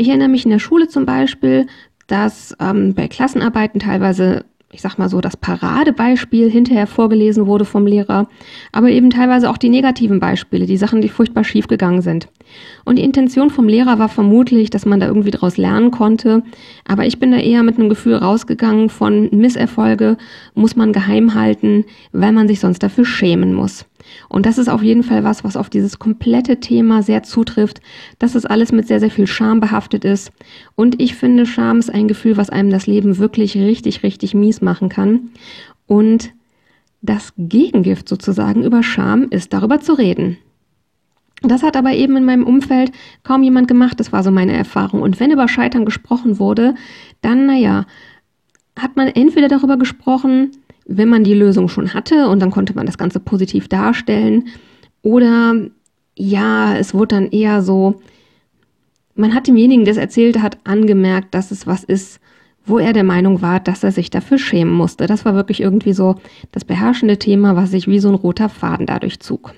Ich 0.00 0.08
erinnere 0.08 0.28
mich 0.28 0.46
in 0.46 0.50
der 0.50 0.60
Schule 0.60 0.88
zum 0.88 1.04
Beispiel, 1.04 1.66
dass 2.06 2.56
ähm, 2.58 2.94
bei 2.94 3.06
Klassenarbeiten 3.06 3.80
teilweise 3.80 4.46
ich 4.72 4.80
sag 4.80 4.98
mal 4.98 5.08
so, 5.08 5.20
das 5.20 5.36
Paradebeispiel 5.36 6.48
hinterher 6.48 6.86
vorgelesen 6.86 7.46
wurde 7.46 7.64
vom 7.64 7.88
Lehrer, 7.88 8.28
aber 8.70 8.88
eben 8.88 9.10
teilweise 9.10 9.50
auch 9.50 9.58
die 9.58 9.68
negativen 9.68 10.20
Beispiele, 10.20 10.64
die 10.64 10.76
Sachen, 10.76 11.00
die 11.00 11.08
furchtbar 11.08 11.42
schief 11.42 11.66
gegangen 11.66 12.02
sind. 12.02 12.28
Und 12.84 12.96
die 12.96 13.02
Intention 13.02 13.50
vom 13.50 13.66
Lehrer 13.66 13.98
war 13.98 14.08
vermutlich, 14.08 14.70
dass 14.70 14.86
man 14.86 15.00
da 15.00 15.08
irgendwie 15.08 15.32
draus 15.32 15.56
lernen 15.56 15.90
konnte, 15.90 16.44
aber 16.86 17.04
ich 17.04 17.18
bin 17.18 17.32
da 17.32 17.38
eher 17.38 17.64
mit 17.64 17.78
einem 17.78 17.88
Gefühl 17.88 18.14
rausgegangen 18.14 18.90
von 18.90 19.28
Misserfolge 19.32 20.16
muss 20.54 20.76
man 20.76 20.92
geheim 20.92 21.34
halten, 21.34 21.84
weil 22.12 22.30
man 22.30 22.46
sich 22.46 22.60
sonst 22.60 22.84
dafür 22.84 23.04
schämen 23.04 23.52
muss. 23.52 23.84
Und 24.28 24.46
das 24.46 24.58
ist 24.58 24.68
auf 24.68 24.82
jeden 24.82 25.02
Fall 25.02 25.24
was, 25.24 25.44
was 25.44 25.56
auf 25.56 25.70
dieses 25.70 25.98
komplette 25.98 26.60
Thema 26.60 27.02
sehr 27.02 27.22
zutrifft, 27.22 27.80
dass 28.18 28.34
es 28.34 28.46
alles 28.46 28.72
mit 28.72 28.86
sehr, 28.86 29.00
sehr 29.00 29.10
viel 29.10 29.26
Scham 29.26 29.60
behaftet 29.60 30.04
ist. 30.04 30.32
Und 30.74 31.00
ich 31.00 31.14
finde, 31.14 31.46
Scham 31.46 31.78
ist 31.78 31.90
ein 31.90 32.08
Gefühl, 32.08 32.36
was 32.36 32.50
einem 32.50 32.70
das 32.70 32.86
Leben 32.86 33.18
wirklich 33.18 33.56
richtig, 33.56 34.02
richtig 34.02 34.34
mies 34.34 34.60
machen 34.60 34.88
kann. 34.88 35.30
Und 35.86 36.32
das 37.02 37.32
Gegengift 37.38 38.08
sozusagen 38.08 38.62
über 38.62 38.82
Scham 38.82 39.28
ist 39.30 39.52
darüber 39.52 39.80
zu 39.80 39.94
reden. 39.94 40.38
Das 41.42 41.62
hat 41.62 41.76
aber 41.76 41.92
eben 41.92 42.16
in 42.16 42.24
meinem 42.24 42.46
Umfeld 42.46 42.92
kaum 43.22 43.42
jemand 43.42 43.66
gemacht, 43.66 43.98
das 43.98 44.12
war 44.12 44.22
so 44.22 44.30
meine 44.30 44.52
Erfahrung. 44.52 45.00
Und 45.00 45.20
wenn 45.20 45.30
über 45.30 45.48
Scheitern 45.48 45.86
gesprochen 45.86 46.38
wurde, 46.38 46.74
dann, 47.22 47.46
naja, 47.46 47.86
hat 48.78 48.96
man 48.96 49.08
entweder 49.08 49.48
darüber 49.48 49.78
gesprochen, 49.78 50.50
wenn 50.86 51.08
man 51.08 51.24
die 51.24 51.34
Lösung 51.34 51.68
schon 51.68 51.94
hatte 51.94 52.28
und 52.28 52.40
dann 52.40 52.50
konnte 52.50 52.74
man 52.74 52.86
das 52.86 52.98
Ganze 52.98 53.20
positiv 53.20 53.68
darstellen. 53.68 54.48
Oder 55.02 55.54
ja, 56.16 56.76
es 56.76 56.94
wurde 56.94 57.16
dann 57.16 57.30
eher 57.30 57.62
so, 57.62 58.00
man 59.14 59.34
hat 59.34 59.46
demjenigen, 59.46 59.84
der 59.84 59.92
es 59.92 59.98
erzählte 59.98 60.42
hat, 60.42 60.58
angemerkt, 60.64 61.34
dass 61.34 61.50
es 61.50 61.66
was 61.66 61.84
ist, 61.84 62.20
wo 62.66 62.78
er 62.78 62.92
der 62.92 63.04
Meinung 63.04 63.42
war, 63.42 63.60
dass 63.60 63.84
er 63.84 63.92
sich 63.92 64.10
dafür 64.10 64.38
schämen 64.38 64.72
musste. 64.72 65.06
Das 65.06 65.24
war 65.24 65.34
wirklich 65.34 65.60
irgendwie 65.60 65.92
so 65.92 66.16
das 66.52 66.64
beherrschende 66.64 67.18
Thema, 67.18 67.56
was 67.56 67.70
sich 67.70 67.88
wie 67.88 67.98
so 67.98 68.08
ein 68.08 68.14
roter 68.14 68.48
Faden 68.48 68.86
dadurch 68.86 69.20
zog. 69.20 69.54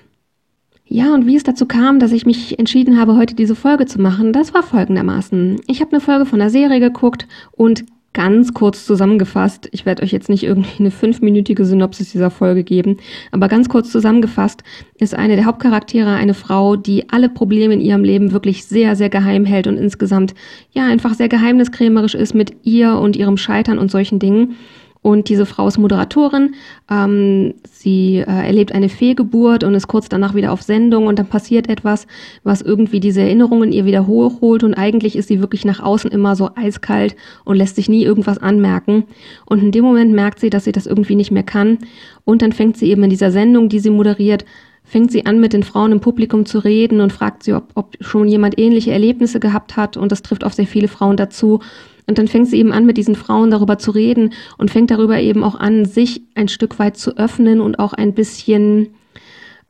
Ja, 0.85 1.13
und 1.13 1.25
wie 1.25 1.35
es 1.35 1.43
dazu 1.43 1.65
kam, 1.65 1.99
dass 1.99 2.11
ich 2.11 2.25
mich 2.25 2.59
entschieden 2.59 2.99
habe, 2.99 3.15
heute 3.15 3.35
diese 3.35 3.55
Folge 3.55 3.85
zu 3.85 3.99
machen, 3.99 4.33
das 4.33 4.53
war 4.53 4.63
folgendermaßen. 4.63 5.61
Ich 5.67 5.81
habe 5.81 5.91
eine 5.91 6.01
Folge 6.01 6.25
von 6.25 6.39
der 6.39 6.49
Serie 6.49 6.79
geguckt 6.79 7.27
und 7.51 7.85
ganz 8.13 8.53
kurz 8.53 8.85
zusammengefasst, 8.85 9.67
ich 9.71 9.85
werde 9.85 10.03
euch 10.03 10.11
jetzt 10.11 10.29
nicht 10.29 10.43
irgendwie 10.43 10.79
eine 10.79 10.91
fünfminütige 10.91 11.65
Synopsis 11.65 12.11
dieser 12.11 12.29
Folge 12.29 12.63
geben, 12.63 12.97
aber 13.31 13.47
ganz 13.47 13.69
kurz 13.69 13.91
zusammengefasst 13.91 14.63
ist 14.99 15.15
eine 15.15 15.35
der 15.35 15.45
Hauptcharaktere 15.45 16.11
eine 16.11 16.33
Frau, 16.33 16.75
die 16.75 17.09
alle 17.09 17.29
Probleme 17.29 17.73
in 17.73 17.81
ihrem 17.81 18.03
Leben 18.03 18.31
wirklich 18.31 18.65
sehr, 18.65 18.95
sehr 18.95 19.09
geheim 19.09 19.45
hält 19.45 19.67
und 19.67 19.77
insgesamt 19.77 20.35
ja 20.71 20.85
einfach 20.85 21.15
sehr 21.15 21.29
geheimniskrämerisch 21.29 22.15
ist 22.15 22.33
mit 22.33 22.55
ihr 22.63 22.97
und 22.97 23.15
ihrem 23.15 23.37
Scheitern 23.37 23.79
und 23.79 23.91
solchen 23.91 24.19
Dingen. 24.19 24.55
Und 25.03 25.27
diese 25.27 25.45
Frau 25.45 25.67
ist 25.67 25.77
Moderatorin. 25.77 26.55
Ähm, 26.89 27.53
sie 27.69 28.17
äh, 28.17 28.23
erlebt 28.23 28.71
eine 28.71 28.87
Fehlgeburt 28.87 29.63
und 29.65 29.75
ist 29.75 29.89
kurz 29.89 30.07
danach 30.07 30.33
wieder 30.33 30.51
auf 30.51 30.63
Sendung 30.63 31.07
und 31.07 31.19
dann 31.19 31.27
passiert 31.27 31.69
etwas, 31.69 32.07
was 32.43 32.61
irgendwie 32.61 33.01
diese 33.01 33.21
Erinnerungen 33.21 33.73
ihr 33.73 33.85
wieder 33.85 34.07
hochholt 34.07 34.63
und 34.63 34.73
eigentlich 34.73 35.17
ist 35.17 35.27
sie 35.27 35.41
wirklich 35.41 35.65
nach 35.65 35.81
außen 35.81 36.09
immer 36.09 36.35
so 36.37 36.49
eiskalt 36.55 37.17
und 37.43 37.57
lässt 37.57 37.75
sich 37.75 37.89
nie 37.89 38.03
irgendwas 38.03 38.37
anmerken. 38.37 39.03
Und 39.45 39.61
in 39.61 39.71
dem 39.73 39.83
Moment 39.83 40.13
merkt 40.13 40.39
sie, 40.39 40.49
dass 40.49 40.63
sie 40.63 40.71
das 40.71 40.87
irgendwie 40.87 41.15
nicht 41.15 41.31
mehr 41.31 41.43
kann 41.43 41.79
und 42.23 42.41
dann 42.41 42.53
fängt 42.53 42.77
sie 42.77 42.89
eben 42.89 43.03
in 43.03 43.09
dieser 43.09 43.31
Sendung, 43.31 43.67
die 43.67 43.79
sie 43.79 43.89
moderiert, 43.89 44.45
fängt 44.85 45.11
sie 45.11 45.25
an, 45.25 45.39
mit 45.39 45.53
den 45.53 45.63
Frauen 45.63 45.91
im 45.91 45.99
Publikum 45.99 46.45
zu 46.45 46.59
reden 46.59 47.01
und 47.01 47.11
fragt 47.11 47.43
sie, 47.43 47.53
ob, 47.53 47.71
ob 47.75 47.97
schon 47.99 48.27
jemand 48.27 48.57
ähnliche 48.59 48.91
Erlebnisse 48.91 49.39
gehabt 49.39 49.75
hat. 49.75 49.97
Und 49.97 50.11
das 50.11 50.21
trifft 50.21 50.43
auf 50.43 50.53
sehr 50.53 50.67
viele 50.67 50.87
Frauen 50.87 51.17
dazu. 51.17 51.59
Und 52.07 52.17
dann 52.17 52.27
fängt 52.27 52.47
sie 52.47 52.57
eben 52.57 52.71
an, 52.71 52.85
mit 52.85 52.97
diesen 52.97 53.15
Frauen 53.15 53.51
darüber 53.51 53.77
zu 53.77 53.91
reden 53.91 54.33
und 54.57 54.71
fängt 54.71 54.91
darüber 54.91 55.19
eben 55.19 55.43
auch 55.43 55.55
an, 55.55 55.85
sich 55.85 56.23
ein 56.35 56.47
Stück 56.47 56.79
weit 56.79 56.97
zu 56.97 57.17
öffnen 57.17 57.61
und 57.61 57.79
auch 57.79 57.93
ein 57.93 58.13
bisschen, 58.13 58.89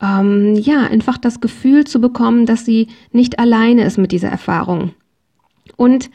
ähm, 0.02 0.54
ja, 0.56 0.82
einfach 0.82 1.18
das 1.18 1.40
Gefühl 1.40 1.84
zu 1.84 2.00
bekommen, 2.00 2.46
dass 2.46 2.64
sie 2.64 2.88
nicht 3.12 3.38
alleine 3.38 3.84
ist 3.84 3.98
mit 3.98 4.12
dieser 4.12 4.28
Erfahrung. 4.28 4.90
Und 5.76 6.10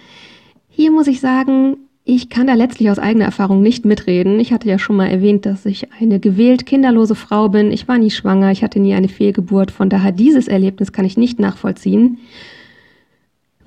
hier 0.69 0.91
muss 0.91 1.07
ich 1.07 1.19
sagen, 1.19 1.77
ich 2.05 2.29
kann 2.29 2.47
da 2.47 2.55
letztlich 2.55 2.89
aus 2.89 2.97
eigener 2.97 3.25
Erfahrung 3.25 3.61
nicht 3.61 3.85
mitreden. 3.85 4.39
Ich 4.39 4.51
hatte 4.51 4.67
ja 4.67 4.79
schon 4.79 4.95
mal 4.95 5.07
erwähnt, 5.07 5.45
dass 5.45 5.65
ich 5.65 5.91
eine 5.93 6.19
gewählt 6.19 6.65
kinderlose 6.65 7.13
Frau 7.13 7.49
bin. 7.49 7.71
Ich 7.71 7.87
war 7.87 7.99
nie 7.99 8.09
schwanger, 8.09 8.51
ich 8.51 8.63
hatte 8.63 8.79
nie 8.79 8.95
eine 8.95 9.09
Fehlgeburt. 9.09 9.69
Von 9.69 9.89
daher 9.89 10.11
dieses 10.11 10.47
Erlebnis 10.47 10.91
kann 10.91 11.05
ich 11.05 11.17
nicht 11.17 11.39
nachvollziehen. 11.39 12.17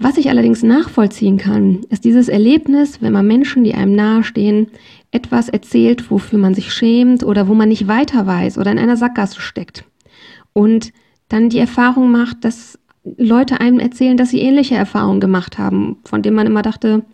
Was 0.05 0.17
ich 0.17 0.29
allerdings 0.29 0.65
nachvollziehen 0.65 1.39
kann, 1.39 1.83
ist 1.89 2.05
dieses 2.05 2.29
Erlebnis, 2.29 3.01
wenn 3.01 3.13
man 3.13 3.25
Menschen, 3.25 3.63
die 3.63 3.75
einem 3.75 3.95
nahestehen, 3.95 4.67
etwas 5.13 5.49
erzählt, 5.49 6.11
wofür 6.11 6.41
man 6.41 6.55
sich 6.55 6.75
schämt 6.75 7.23
oder 7.23 7.47
wo 7.47 7.55
man 7.55 7.69
nicht 7.69 7.87
weiter 7.87 8.27
weiß 8.27 8.59
oder 8.59 8.73
in 8.73 8.81
einer 8.81 8.97
Sackgasse 8.97 9.41
steckt. 9.41 9.85
Und 10.55 10.93
dann 11.29 11.51
die 11.51 11.61
Erfahrung 11.61 12.11
macht, 12.11 12.45
dass 12.45 12.81
Leute 13.17 13.61
einem 13.61 13.79
erzählen, 13.79 14.17
dass 14.17 14.31
sie 14.31 14.41
ähnliche 14.41 14.75
Erfahrungen 14.75 15.21
gemacht 15.21 15.57
haben, 15.57 15.99
von 16.05 16.21
denen 16.21 16.35
man 16.35 16.49
immer 16.49 16.63
dachte, 16.63 17.05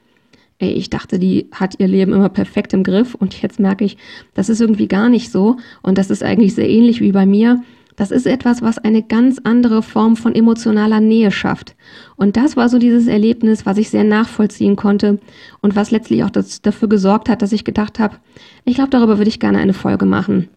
ey, 0.59 0.71
ich 0.71 0.89
dachte, 0.89 1.19
die 1.19 1.51
hat 1.53 1.75
ihr 1.79 1.89
Leben 1.89 2.15
immer 2.15 2.31
perfekt 2.31 2.73
im 2.73 2.85
Griff 2.85 3.15
und 3.15 3.43
jetzt 3.43 3.61
merke 3.61 3.85
ich, 3.85 3.99
das 4.33 4.49
ist 4.49 4.63
irgendwie 4.63 4.89
gar 4.89 5.11
nicht 5.11 5.31
so 5.31 5.59
und 5.83 5.99
das 5.99 6.09
ist 6.09 6.23
eigentlich 6.23 6.55
sehr 6.55 6.71
ähnlich 6.71 7.03
wie 7.03 7.13
bei 7.13 7.27
mir. 7.27 7.63
Das 7.99 8.13
ist 8.13 8.29
etwas, 8.29 8.63
was 8.63 8.79
eine 8.79 9.03
ganz 9.03 9.41
andere 9.43 9.83
Form 9.83 10.17
von 10.17 10.33
emotionaler 10.33 11.01
Nähe 11.01 11.33
schafft. 11.33 11.75
Und 12.15 12.37
das 12.37 12.57
war 12.57 12.69
so 12.69 12.79
dieses 12.79 13.09
Erlebnis, 13.09 13.67
was 13.67 13.77
ich 13.77 13.91
sehr 13.91 14.05
nachvollziehen 14.05 14.77
konnte 14.77 15.19
und 15.63 15.75
was 15.75 15.91
letztlich 15.91 16.23
auch 16.23 16.31
das, 16.31 16.63
dafür 16.63 16.89
gesorgt 16.89 17.29
hat, 17.29 17.43
dass 17.43 17.51
ich 17.51 17.65
gedacht 17.65 17.99
habe, 17.99 18.19
ich 18.65 18.77
glaube, 18.77 18.91
darüber 18.91 19.19
würde 19.19 19.29
ich 19.29 19.41
gerne 19.41 19.59
eine 19.59 19.73
Folge 19.73 20.07
machen. 20.07 20.49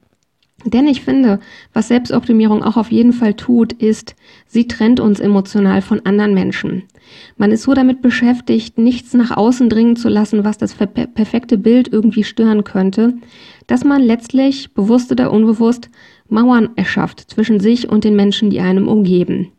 Denn 0.65 0.88
ich 0.88 1.01
finde, 1.01 1.39
was 1.74 1.88
Selbstoptimierung 1.88 2.62
auch 2.62 2.77
auf 2.77 2.91
jeden 2.91 3.12
Fall 3.12 3.33
tut, 3.33 3.74
ist, 3.74 4.15
sie 4.45 4.67
trennt 4.67 5.00
uns 5.00 5.19
emotional 5.19 5.81
von 5.81 6.05
anderen 6.05 6.36
Menschen. 6.36 6.83
Man 7.38 7.51
ist 7.51 7.63
so 7.63 7.74
damit 7.74 8.03
beschäftigt, 8.03 8.77
nichts 8.77 9.15
nach 9.15 9.36
außen 9.36 9.67
dringen 9.67 9.95
zu 9.95 10.10
lassen, 10.10 10.43
was 10.43 10.60
das 10.60 10.75
perfekte 10.75 11.57
Bild 11.57 11.91
irgendwie 11.91 12.24
stören 12.24 12.63
könnte, 12.63 13.15
dass 13.65 13.83
man 13.83 14.03
letztlich, 14.03 14.74
bewusst 14.75 15.12
oder 15.12 15.31
unbewusst, 15.31 15.89
Mauern 16.31 16.69
erschafft 16.75 17.19
zwischen 17.29 17.59
sich 17.59 17.89
und 17.89 18.03
den 18.03 18.15
Menschen, 18.15 18.50
die 18.50 18.61
einem 18.61 18.88
umgeben. 18.88 19.51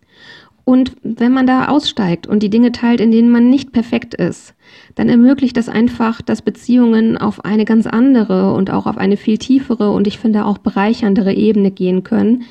Und 0.65 0.93
wenn 1.03 1.33
man 1.33 1.47
da 1.47 1.67
aussteigt 1.67 2.27
und 2.27 2.43
die 2.43 2.51
Dinge 2.51 2.71
teilt, 2.71 3.01
in 3.01 3.11
denen 3.11 3.31
man 3.31 3.51
nicht 3.51 3.73
perfekt 3.73 4.15
ist, 4.15 4.55
dann 4.95 5.09
ermöglicht 5.09 5.57
das 5.57 5.69
einfach, 5.69 6.23
dass 6.23 6.43
Beziehungen 6.43 7.19
auf 7.19 7.45
eine 7.45 7.65
ganz 7.65 7.87
andere 7.87 8.55
und 8.55 8.71
auch 8.71 8.87
auf 8.87 8.97
eine 8.97 9.17
viel 9.17 9.39
tiefere 9.39 9.91
und 9.91 10.07
ich 10.07 10.19
finde 10.19 10.45
auch 10.45 10.59
bereicherndere 10.59 11.35
Ebene 11.35 11.73
gehen 11.73 12.05
können, 12.05 12.45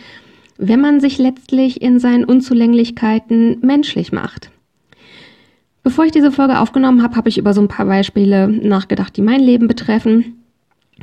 wenn 0.57 0.81
man 0.81 0.99
sich 0.99 1.17
letztlich 1.17 1.81
in 1.81 1.99
seinen 1.99 2.25
Unzulänglichkeiten 2.25 3.59
menschlich 3.61 4.11
macht. 4.11 4.51
Bevor 5.83 6.05
ich 6.05 6.11
diese 6.11 6.31
Folge 6.31 6.59
aufgenommen 6.59 7.01
habe, 7.01 7.15
habe 7.15 7.29
ich 7.29 7.37
über 7.37 7.53
so 7.53 7.61
ein 7.61 7.67
paar 7.67 7.85
Beispiele 7.85 8.47
nachgedacht, 8.47 9.15
die 9.17 9.21
mein 9.21 9.39
Leben 9.39 9.67
betreffen. 9.67 10.35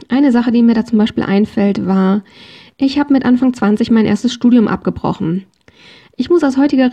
Eine 0.08 0.30
Sache, 0.30 0.52
die 0.52 0.62
mir 0.62 0.74
da 0.74 0.84
zum 0.84 0.98
Beispiel 0.98 1.24
einfällt, 1.24 1.86
war, 1.86 2.22
ich 2.78 2.98
habe 2.98 3.12
mit 3.12 3.24
Anfang 3.24 3.52
20 3.52 3.90
mein 3.90 4.06
erstes 4.06 4.32
Studium 4.32 4.68
abgebrochen. 4.68 5.44
Ich 6.16 6.30
muss 6.30 6.42
aus 6.42 6.56
heutiger, 6.56 6.90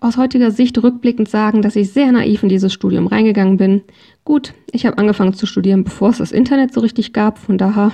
aus 0.00 0.16
heutiger 0.16 0.50
Sicht 0.50 0.82
rückblickend 0.82 1.28
sagen, 1.28 1.60
dass 1.60 1.76
ich 1.76 1.92
sehr 1.92 2.10
naiv 2.12 2.42
in 2.42 2.48
dieses 2.48 2.72
Studium 2.72 3.06
reingegangen 3.06 3.58
bin. 3.58 3.82
Gut, 4.24 4.54
ich 4.70 4.86
habe 4.86 4.96
angefangen 4.96 5.34
zu 5.34 5.46
studieren, 5.46 5.84
bevor 5.84 6.10
es 6.10 6.18
das 6.18 6.32
Internet 6.32 6.72
so 6.72 6.80
richtig 6.80 7.12
gab, 7.12 7.38
von 7.38 7.58
daher 7.58 7.92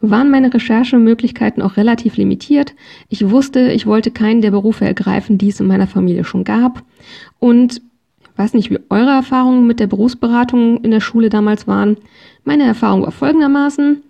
waren 0.00 0.30
meine 0.30 0.52
Recherchemöglichkeiten 0.52 1.62
auch 1.62 1.76
relativ 1.76 2.16
limitiert. 2.16 2.74
Ich 3.08 3.30
wusste, 3.30 3.72
ich 3.72 3.86
wollte 3.86 4.10
keinen 4.10 4.40
der 4.40 4.50
Berufe 4.50 4.84
ergreifen, 4.84 5.38
die 5.38 5.48
es 5.48 5.60
in 5.60 5.66
meiner 5.66 5.86
Familie 5.86 6.24
schon 6.24 6.44
gab. 6.44 6.82
Und 7.38 7.80
weiß 8.36 8.54
nicht, 8.54 8.70
wie 8.70 8.78
eure 8.90 9.10
Erfahrungen 9.10 9.66
mit 9.66 9.80
der 9.80 9.86
Berufsberatung 9.86 10.82
in 10.82 10.90
der 10.90 11.00
Schule 11.00 11.28
damals 11.28 11.66
waren. 11.66 11.96
Meine 12.44 12.64
Erfahrung 12.64 13.02
war 13.02 13.12
folgendermaßen. 13.12 14.02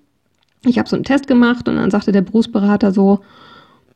Ich 0.66 0.78
habe 0.78 0.88
so 0.88 0.96
einen 0.96 1.04
Test 1.04 1.26
gemacht 1.26 1.68
und 1.68 1.76
dann 1.76 1.90
sagte 1.90 2.12
der 2.12 2.22
Berufsberater 2.22 2.92
so, 2.92 3.20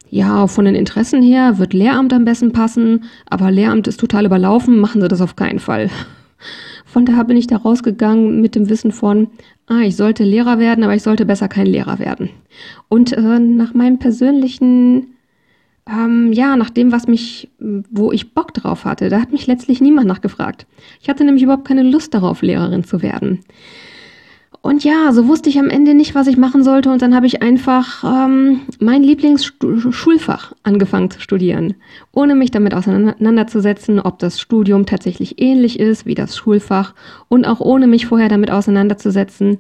ja, 0.09 0.47
von 0.47 0.65
den 0.65 0.75
Interessen 0.75 1.23
her 1.23 1.59
wird 1.59 1.73
Lehramt 1.73 2.13
am 2.13 2.25
besten 2.25 2.53
passen, 2.53 3.05
aber 3.27 3.51
Lehramt 3.51 3.87
ist 3.87 4.01
total 4.01 4.27
überlaufen, 4.27 4.79
machen 4.79 5.01
Sie 5.01 5.09
das 5.09 5.21
auf 5.21 5.37
keinen 5.37 5.61
Fall. 5.61 5.91
Von 6.85 7.07
daher 7.07 7.25
bin 7.25 7.37
ich 7.37 7.47
da 7.47 7.57
rausgegangen 7.57 8.41
mit 8.41 8.57
dem 8.57 8.69
Wissen 8.69 8.91
von, 8.91 9.29
ah, 9.69 9.83
ich 9.83 9.95
sollte 9.95 10.25
Lehrer 10.25 10.59
werden, 10.59 10.83
aber 10.83 10.95
ich 10.95 11.05
sollte 11.05 11.25
besser 11.25 11.47
kein 11.47 11.67
Lehrer 11.67 12.01
werden. 12.01 12.31
Und 12.89 13.13
äh, 13.13 13.39
nach 13.39 13.75
meinem 13.75 14.01
persönlichen, 14.01 15.15
ähm, 15.89 16.33
ja, 16.33 16.57
nach 16.57 16.71
dem, 16.71 16.91
was 16.91 17.07
mich, 17.07 17.49
wo 17.59 18.11
ich 18.11 18.35
Bock 18.35 18.53
drauf 18.55 18.85
hatte, 18.85 19.09
da 19.09 19.21
hat 19.21 19.31
mich 19.31 19.47
letztlich 19.47 19.81
niemand 19.81 20.09
nachgefragt. 20.09 20.67
Ich 21.01 21.09
hatte 21.09 21.25
nämlich 21.25 21.45
überhaupt 21.45 21.69
keine 21.69 21.85
Lust 21.85 22.13
darauf, 22.15 22.43
Lehrerin 22.43 22.83
zu 22.83 23.03
werden. 23.03 23.45
Und 24.63 24.85
ja, 24.85 25.11
so 25.13 25.27
wusste 25.27 25.49
ich 25.49 25.59
am 25.59 25.71
Ende 25.71 25.95
nicht, 25.95 26.15
was 26.15 26.27
ich 26.27 26.37
machen 26.37 26.63
sollte. 26.63 26.91
Und 26.91 27.01
dann 27.01 27.15
habe 27.15 27.27
ich 27.27 27.41
einfach 27.41 28.05
ähm, 28.05 28.61
mein 28.79 29.03
Lieblingsschulfach 29.03 30.53
angefangen 30.63 31.11
zu 31.11 31.19
studieren, 31.21 31.75
ohne 32.13 32.35
mich 32.35 32.51
damit 32.51 32.75
auseinanderzusetzen, 32.75 34.01
ob 34.01 34.19
das 34.19 34.39
Studium 34.39 34.85
tatsächlich 34.85 35.41
ähnlich 35.41 35.81
ist 35.81 36.05
wie 36.05 36.15
das 36.15 36.37
Schulfach 36.37 36.95
und 37.29 37.47
auch 37.47 37.61
ohne 37.61 37.87
mich 37.87 38.07
vorher 38.07 38.29
damit 38.29 38.51
auseinanderzusetzen, 38.51 39.59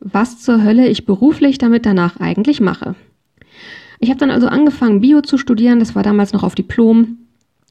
was 0.00 0.40
zur 0.40 0.62
Hölle 0.62 0.86
ich 0.86 1.06
beruflich 1.06 1.56
damit 1.56 1.86
danach 1.86 2.18
eigentlich 2.18 2.60
mache. 2.60 2.94
Ich 4.00 4.10
habe 4.10 4.18
dann 4.18 4.30
also 4.30 4.48
angefangen, 4.48 5.00
Bio 5.00 5.22
zu 5.22 5.38
studieren. 5.38 5.78
Das 5.78 5.94
war 5.94 6.02
damals 6.02 6.34
noch 6.34 6.42
auf 6.42 6.54
Diplom. 6.54 7.18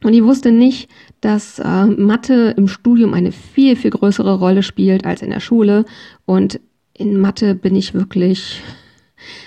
Und 0.04 0.14
ich 0.14 0.24
wusste 0.24 0.52
nicht, 0.52 0.90
dass 1.20 1.60
äh, 1.60 1.86
Mathe 1.86 2.56
im 2.58 2.68
Studium 2.68 3.14
eine 3.14 3.32
viel, 3.32 3.76
viel 3.76 3.92
größere 3.92 4.40
Rolle 4.40 4.64
spielt 4.64 5.06
als 5.06 5.22
in 5.22 5.30
der 5.30 5.42
Schule. 5.42 5.86
Und 6.26 6.60
in 7.02 7.20
Mathe 7.20 7.56
bin 7.56 7.76
ich 7.76 7.94
wirklich 7.94 8.62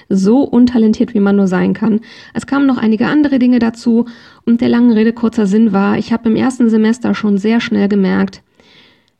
so 0.09 0.43
untalentiert, 0.43 1.15
wie 1.15 1.21
man 1.21 1.37
nur 1.37 1.47
sein 1.47 1.73
kann. 1.73 2.01
Es 2.33 2.47
kamen 2.47 2.67
noch 2.67 2.79
einige 2.79 3.07
andere 3.07 3.39
Dinge 3.39 3.59
dazu 3.59 4.07
und 4.45 4.61
der 4.61 4.69
langen 4.69 4.93
Rede 4.93 5.13
kurzer 5.13 5.47
Sinn 5.47 5.73
war, 5.73 5.99
ich 5.99 6.13
habe 6.13 6.29
im 6.29 6.37
ersten 6.37 6.69
Semester 6.69 7.15
schon 7.15 7.39
sehr 7.39 7.61
schnell 7.61 7.89
gemerkt, 7.89 8.43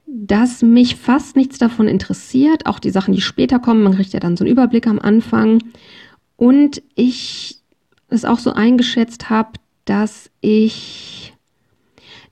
dass 0.07 0.63
mich 0.63 0.97
fast 0.97 1.37
nichts 1.37 1.59
davon 1.59 1.89
interessiert, 1.89 2.67
auch 2.67 2.79
die 2.79 2.91
Sachen, 2.91 3.15
die 3.15 3.21
später 3.21 3.59
kommen, 3.59 3.83
man 3.83 3.95
kriegt 3.95 4.13
ja 4.13 4.21
dann 4.21 4.37
so 4.37 4.45
einen 4.45 4.53
Überblick 4.53 4.87
am 4.87 4.99
Anfang 4.99 5.63
und 6.37 6.83
ich 6.95 7.61
es 8.09 8.25
auch 8.25 8.39
so 8.39 8.53
eingeschätzt 8.53 9.31
habe, 9.31 9.53
dass 9.85 10.31
ich 10.41 11.34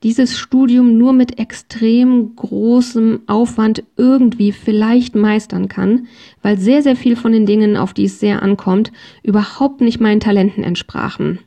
dieses 0.02 0.36
Studium 0.36 0.98
nur 0.98 1.12
mit 1.12 1.38
extrem 1.38 2.34
großem 2.34 3.20
Aufwand 3.26 3.84
irgendwie 3.96 4.52
vielleicht 4.52 5.14
meistern 5.14 5.68
kann, 5.68 6.06
weil 6.42 6.58
sehr, 6.58 6.82
sehr 6.82 6.96
viel 6.96 7.16
von 7.16 7.32
den 7.32 7.46
Dingen, 7.46 7.76
auf 7.76 7.94
die 7.94 8.04
es 8.04 8.18
sehr 8.18 8.42
ankommt, 8.42 8.92
überhaupt 9.22 9.80
nicht 9.80 10.00
meinen 10.00 10.20
Talenten 10.20 10.64
entsprachen. 10.64 11.38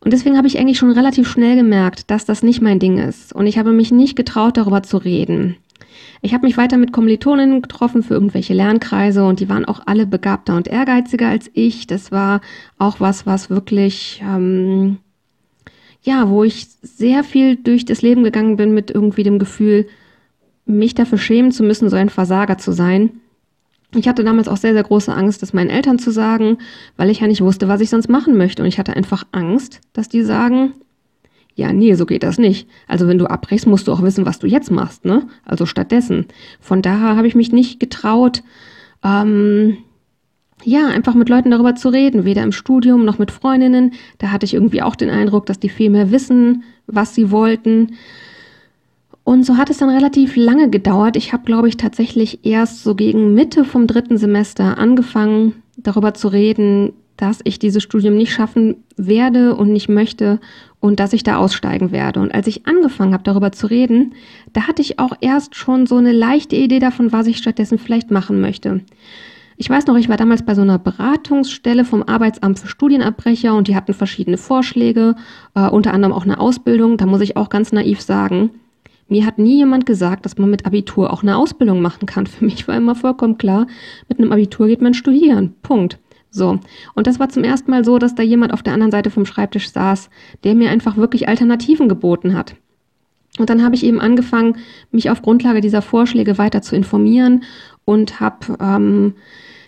Und 0.00 0.12
deswegen 0.12 0.36
habe 0.36 0.46
ich 0.46 0.58
eigentlich 0.58 0.78
schon 0.78 0.92
relativ 0.92 1.28
schnell 1.28 1.56
gemerkt, 1.56 2.10
dass 2.10 2.24
das 2.24 2.42
nicht 2.42 2.60
mein 2.60 2.78
Ding 2.78 2.98
ist. 2.98 3.32
Und 3.32 3.46
ich 3.46 3.58
habe 3.58 3.72
mich 3.72 3.90
nicht 3.90 4.14
getraut, 4.14 4.56
darüber 4.56 4.82
zu 4.82 4.98
reden. 4.98 5.56
Ich 6.22 6.32
habe 6.32 6.46
mich 6.46 6.56
weiter 6.56 6.76
mit 6.76 6.92
Kommilitoninnen 6.92 7.62
getroffen 7.62 8.02
für 8.02 8.14
irgendwelche 8.14 8.54
Lernkreise 8.54 9.24
und 9.24 9.40
die 9.40 9.48
waren 9.48 9.64
auch 9.64 9.80
alle 9.86 10.06
begabter 10.06 10.56
und 10.56 10.68
ehrgeiziger 10.68 11.28
als 11.28 11.50
ich. 11.54 11.86
Das 11.86 12.12
war 12.12 12.40
auch 12.78 13.00
was, 13.00 13.26
was 13.26 13.50
wirklich 13.50 14.22
ähm, 14.24 14.98
ja, 16.06 16.30
wo 16.30 16.44
ich 16.44 16.68
sehr 16.82 17.24
viel 17.24 17.56
durch 17.56 17.84
das 17.84 18.00
Leben 18.00 18.22
gegangen 18.22 18.56
bin 18.56 18.72
mit 18.72 18.92
irgendwie 18.92 19.24
dem 19.24 19.40
Gefühl, 19.40 19.88
mich 20.64 20.94
dafür 20.94 21.18
schämen 21.18 21.50
zu 21.50 21.64
müssen, 21.64 21.90
so 21.90 21.96
ein 21.96 22.10
Versager 22.10 22.58
zu 22.58 22.70
sein. 22.70 23.10
Ich 23.92 24.06
hatte 24.06 24.22
damals 24.22 24.46
auch 24.46 24.56
sehr, 24.56 24.72
sehr 24.72 24.84
große 24.84 25.12
Angst, 25.12 25.42
das 25.42 25.52
meinen 25.52 25.68
Eltern 25.68 25.98
zu 25.98 26.12
sagen, 26.12 26.58
weil 26.96 27.10
ich 27.10 27.20
ja 27.20 27.26
nicht 27.26 27.40
wusste, 27.40 27.66
was 27.66 27.80
ich 27.80 27.90
sonst 27.90 28.08
machen 28.08 28.36
möchte. 28.36 28.62
Und 28.62 28.68
ich 28.68 28.78
hatte 28.78 28.94
einfach 28.94 29.24
Angst, 29.32 29.80
dass 29.94 30.08
die 30.08 30.22
sagen, 30.22 30.74
ja, 31.56 31.72
nee, 31.72 31.94
so 31.94 32.06
geht 32.06 32.22
das 32.22 32.38
nicht. 32.38 32.68
Also 32.86 33.08
wenn 33.08 33.18
du 33.18 33.26
abbrichst, 33.26 33.66
musst 33.66 33.88
du 33.88 33.92
auch 33.92 34.02
wissen, 34.02 34.26
was 34.26 34.38
du 34.38 34.46
jetzt 34.46 34.70
machst, 34.70 35.04
ne? 35.04 35.26
Also 35.44 35.66
stattdessen. 35.66 36.26
Von 36.60 36.82
daher 36.82 37.16
habe 37.16 37.26
ich 37.26 37.34
mich 37.34 37.50
nicht 37.50 37.80
getraut, 37.80 38.44
ähm, 39.02 39.78
ja, 40.66 40.88
einfach 40.88 41.14
mit 41.14 41.28
Leuten 41.28 41.52
darüber 41.52 41.76
zu 41.76 41.88
reden, 41.90 42.24
weder 42.24 42.42
im 42.42 42.50
Studium 42.50 43.04
noch 43.04 43.20
mit 43.20 43.30
Freundinnen. 43.30 43.92
Da 44.18 44.32
hatte 44.32 44.44
ich 44.44 44.52
irgendwie 44.52 44.82
auch 44.82 44.96
den 44.96 45.10
Eindruck, 45.10 45.46
dass 45.46 45.60
die 45.60 45.68
viel 45.68 45.90
mehr 45.90 46.10
wissen, 46.10 46.64
was 46.88 47.14
sie 47.14 47.30
wollten. 47.30 47.92
Und 49.22 49.46
so 49.46 49.58
hat 49.58 49.70
es 49.70 49.78
dann 49.78 49.90
relativ 49.90 50.34
lange 50.34 50.68
gedauert. 50.68 51.16
Ich 51.16 51.32
habe, 51.32 51.44
glaube 51.44 51.68
ich, 51.68 51.76
tatsächlich 51.76 52.44
erst 52.44 52.82
so 52.82 52.96
gegen 52.96 53.32
Mitte 53.32 53.64
vom 53.64 53.86
dritten 53.86 54.18
Semester 54.18 54.76
angefangen, 54.76 55.54
darüber 55.76 56.14
zu 56.14 56.26
reden, 56.26 56.94
dass 57.16 57.42
ich 57.44 57.60
dieses 57.60 57.84
Studium 57.84 58.16
nicht 58.16 58.32
schaffen 58.32 58.74
werde 58.96 59.54
und 59.54 59.72
nicht 59.72 59.88
möchte 59.88 60.40
und 60.80 60.98
dass 60.98 61.12
ich 61.12 61.22
da 61.22 61.36
aussteigen 61.36 61.92
werde. 61.92 62.18
Und 62.18 62.34
als 62.34 62.48
ich 62.48 62.66
angefangen 62.66 63.12
habe, 63.12 63.22
darüber 63.22 63.52
zu 63.52 63.68
reden, 63.68 64.14
da 64.52 64.66
hatte 64.66 64.82
ich 64.82 64.98
auch 64.98 65.12
erst 65.20 65.54
schon 65.54 65.86
so 65.86 65.94
eine 65.94 66.12
leichte 66.12 66.56
Idee 66.56 66.80
davon, 66.80 67.12
was 67.12 67.28
ich 67.28 67.38
stattdessen 67.38 67.78
vielleicht 67.78 68.10
machen 68.10 68.40
möchte. 68.40 68.80
Ich 69.58 69.70
weiß 69.70 69.86
noch, 69.86 69.96
ich 69.96 70.10
war 70.10 70.18
damals 70.18 70.44
bei 70.44 70.54
so 70.54 70.60
einer 70.60 70.78
Beratungsstelle 70.78 71.86
vom 71.86 72.02
Arbeitsamt 72.02 72.58
für 72.58 72.68
Studienabbrecher 72.68 73.54
und 73.54 73.68
die 73.68 73.76
hatten 73.76 73.94
verschiedene 73.94 74.36
Vorschläge, 74.36 75.16
äh, 75.54 75.68
unter 75.68 75.94
anderem 75.94 76.12
auch 76.12 76.24
eine 76.24 76.38
Ausbildung. 76.38 76.98
Da 76.98 77.06
muss 77.06 77.22
ich 77.22 77.38
auch 77.38 77.48
ganz 77.48 77.72
naiv 77.72 78.02
sagen, 78.02 78.50
mir 79.08 79.24
hat 79.24 79.38
nie 79.38 79.56
jemand 79.56 79.86
gesagt, 79.86 80.26
dass 80.26 80.36
man 80.36 80.50
mit 80.50 80.66
Abitur 80.66 81.12
auch 81.12 81.22
eine 81.22 81.38
Ausbildung 81.38 81.80
machen 81.80 82.06
kann. 82.06 82.26
Für 82.26 82.44
mich 82.44 82.68
war 82.68 82.76
immer 82.76 82.94
vollkommen 82.94 83.38
klar, 83.38 83.66
mit 84.08 84.18
einem 84.18 84.32
Abitur 84.32 84.66
geht 84.66 84.82
man 84.82 84.92
studieren. 84.92 85.54
Punkt. 85.62 85.98
So. 86.30 86.58
Und 86.94 87.06
das 87.06 87.18
war 87.18 87.30
zum 87.30 87.42
ersten 87.42 87.70
Mal 87.70 87.84
so, 87.84 87.98
dass 87.98 88.14
da 88.14 88.22
jemand 88.22 88.52
auf 88.52 88.62
der 88.62 88.74
anderen 88.74 88.92
Seite 88.92 89.10
vom 89.10 89.24
Schreibtisch 89.24 89.70
saß, 89.70 90.10
der 90.44 90.54
mir 90.54 90.70
einfach 90.70 90.98
wirklich 90.98 91.28
Alternativen 91.28 91.88
geboten 91.88 92.34
hat. 92.34 92.56
Und 93.38 93.50
dann 93.50 93.62
habe 93.62 93.74
ich 93.74 93.84
eben 93.84 94.00
angefangen, 94.00 94.56
mich 94.90 95.10
auf 95.10 95.22
Grundlage 95.22 95.60
dieser 95.60 95.82
Vorschläge 95.82 96.38
weiter 96.38 96.62
zu 96.62 96.74
informieren 96.76 97.44
und 97.84 98.20
habe 98.20 98.56
ähm, 98.60 99.14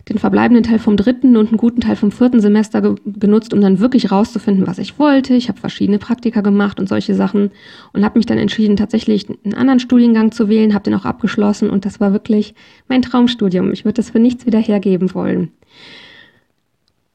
den 0.09 0.19
verbleibenden 0.19 0.65
Teil 0.65 0.79
vom 0.79 0.97
dritten 0.97 1.37
und 1.37 1.49
einen 1.49 1.59
guten 1.59 1.81
Teil 1.81 1.97
vom 1.97 2.11
vierten 2.11 2.41
Semester 2.41 2.81
ge 2.81 2.95
genutzt, 3.05 3.53
um 3.53 3.61
dann 3.61 3.79
wirklich 3.79 4.11
rauszufinden, 4.11 4.67
was 4.67 4.79
ich 4.79 4.99
wollte. 4.99 5.35
Ich 5.35 5.49
habe 5.49 5.61
verschiedene 5.61 5.99
Praktika 5.99 6.41
gemacht 6.41 6.81
und 6.81 6.89
solche 6.89 7.15
Sachen 7.15 7.51
und 7.93 8.05
habe 8.05 8.19
mich 8.19 8.27
dann 8.27 8.39
entschieden, 8.39 8.77
tatsächlich 8.77 9.29
einen 9.29 9.55
anderen 9.55 9.81
Studiengang 9.81 10.33
zu 10.33 10.49
wählen, 10.49 10.75
habe 10.75 10.85
den 10.85 10.95
auch 10.95 11.05
abgeschlossen 11.05 11.71
und 11.71 11.85
das 11.85 12.01
war 12.01 12.13
wirklich 12.13 12.55
mein 12.89 13.03
Traumstudium. 13.03 13.73
Ich 13.73 13.85
würde 13.85 13.95
das 13.95 14.11
für 14.11 14.21
nichts 14.21 14.47
wieder 14.47 14.59
hergeben 14.59 15.15
wollen. 15.15 15.53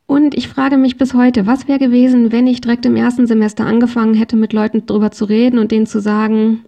Und 0.05 0.35
ich 0.35 0.47
frage 0.47 0.77
mich 0.77 0.97
bis 0.97 1.13
heute, 1.13 1.47
was 1.47 1.67
wäre 1.67 1.79
gewesen, 1.79 2.31
wenn 2.31 2.47
ich 2.47 2.61
direkt 2.61 2.85
im 2.85 2.95
ersten 2.95 3.25
Semester 3.25 3.65
angefangen 3.65 4.13
hätte, 4.13 4.35
mit 4.35 4.53
Leuten 4.53 4.85
drüber 4.85 5.11
zu 5.11 5.25
reden 5.25 5.59
und 5.59 5.71
denen 5.71 5.85
zu 5.85 6.01
sagen, 6.01 6.65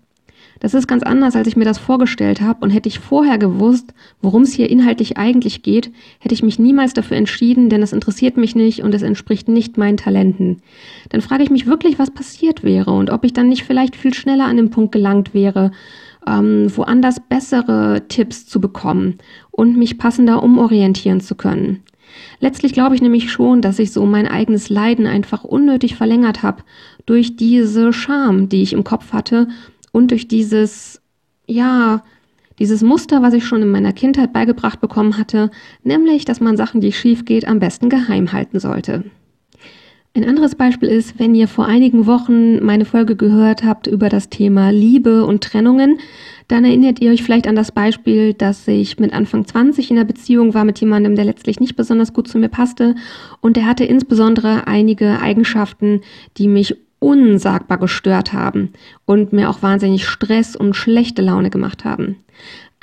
das 0.60 0.74
ist 0.74 0.88
ganz 0.88 1.04
anders, 1.04 1.36
als 1.36 1.48
ich 1.48 1.58
mir 1.58 1.66
das 1.66 1.78
vorgestellt 1.78 2.42
habe. 2.42 2.64
Und 2.64 2.70
hätte 2.72 2.88
ich 2.88 3.00
vorher 3.00 3.38
gewusst, 3.38 3.94
worum 4.22 4.44
es 4.44 4.54
hier 4.54 4.70
inhaltlich 4.70 5.18
eigentlich 5.18 5.64
geht, 5.64 5.92
hätte 6.20 6.34
ich 6.34 6.44
mich 6.44 6.60
niemals 6.60 6.94
dafür 6.94 7.18
entschieden, 7.18 7.70
denn 7.70 7.84
es 7.84 7.94
interessiert 7.94 8.38
mich 8.38 8.56
nicht 8.56 8.82
und 8.82 8.94
es 8.94 9.02
entspricht 9.02 9.50
nicht 9.50 9.78
meinen 9.78 9.98
Talenten. 9.98 10.62
Dann 11.10 11.22
frage 11.22 11.44
ich 11.44 11.50
mich 11.50 11.68
wirklich, 11.68 12.00
was 12.00 12.12
passiert 12.12 12.64
wäre 12.64 12.92
und 12.92 13.10
ob 13.10 13.26
ich 13.26 13.34
dann 13.34 13.50
nicht 13.50 13.64
vielleicht 13.64 13.96
viel 13.96 14.14
schneller 14.14 14.46
an 14.46 14.58
den 14.58 14.70
Punkt 14.70 14.94
gelangt 14.94 15.34
wäre, 15.34 15.72
ähm, 16.28 16.72
woanders 16.76 17.20
bessere 17.20 18.04
Tipps 18.08 18.46
zu 18.46 18.62
bekommen 18.62 19.18
und 19.52 19.78
mich 19.78 19.98
passender 19.98 20.42
umorientieren 20.42 21.20
zu 21.20 21.36
können. 21.36 21.84
Letztlich 22.40 22.74
glaube 22.74 22.96
ich 22.96 23.02
nämlich 23.02 23.32
schon, 23.32 23.62
dass 23.62 23.80
ich 23.80 23.92
so 23.92 24.06
mein 24.06 24.28
eigenes 24.28 24.70
Leiden 24.70 25.08
einfach 25.08 25.44
unnötig 25.44 25.96
verlängert 25.96 26.44
habe 26.44 26.64
durch 27.06 27.36
diese 27.36 27.94
Scham, 27.94 28.50
die 28.50 28.62
ich 28.62 28.74
im 28.74 28.84
Kopf 28.84 29.14
hatte 29.14 29.48
und 29.92 30.12
durch 30.12 30.28
dieses, 30.28 31.02
ja, 31.48 32.04
dieses 32.60 32.82
Muster, 32.82 33.22
was 33.22 33.34
ich 33.34 33.46
schon 33.46 33.62
in 33.62 33.72
meiner 33.72 33.94
Kindheit 33.94 34.34
beigebracht 34.34 34.80
bekommen 34.80 35.18
hatte, 35.18 35.52
nämlich, 35.84 36.26
dass 36.26 36.40
man 36.40 36.58
Sachen, 36.58 36.82
die 36.82 36.92
schief 36.92 37.26
geht, 37.26 37.48
am 37.48 37.60
besten 37.60 37.90
geheim 37.90 38.32
halten 38.32 38.60
sollte. 38.60 39.04
Ein 40.16 40.24
anderes 40.24 40.56
Beispiel 40.56 40.88
ist, 40.88 41.20
wenn 41.20 41.36
ihr 41.36 41.50
vor 41.50 41.66
einigen 41.66 42.06
Wochen 42.06 42.64
meine 42.64 42.86
Folge 42.86 43.18
gehört 43.18 43.66
habt 43.66 43.86
über 43.86 44.08
das 44.08 44.30
Thema 44.30 44.70
Liebe 44.70 45.26
und 45.26 45.44
Trennungen, 45.44 46.00
dann 46.48 46.64
erinnert 46.64 47.02
ihr 47.02 47.12
euch 47.12 47.22
vielleicht 47.22 47.48
an 47.48 47.58
das 47.58 47.74
Beispiel, 47.74 48.34
dass 48.34 48.66
ich 48.66 48.98
mit 48.98 49.12
Anfang 49.12 49.46
20 49.46 49.92
in 49.92 49.98
einer 49.98 50.06
Beziehung 50.06 50.54
war 50.54 50.64
mit 50.64 50.80
jemandem, 50.80 51.18
der 51.18 51.26
letztlich 51.26 51.60
nicht 51.60 51.76
besonders 51.76 52.14
gut 52.14 52.30
zu 52.30 52.38
mir 52.38 52.48
passte 52.48 52.96
und 53.42 53.58
der 53.58 53.66
hatte 53.66 53.84
insbesondere 53.84 54.68
einige 54.68 55.20
Eigenschaften, 55.20 56.00
die 56.38 56.48
mich 56.48 56.78
unsagbar 57.00 57.78
gestört 57.78 58.32
haben 58.32 58.72
und 59.04 59.34
mir 59.34 59.50
auch 59.50 59.64
wahnsinnig 59.64 60.08
Stress 60.08 60.56
und 60.56 60.78
schlechte 60.78 61.24
Laune 61.24 61.50
gemacht 61.50 61.84
haben. 61.84 62.16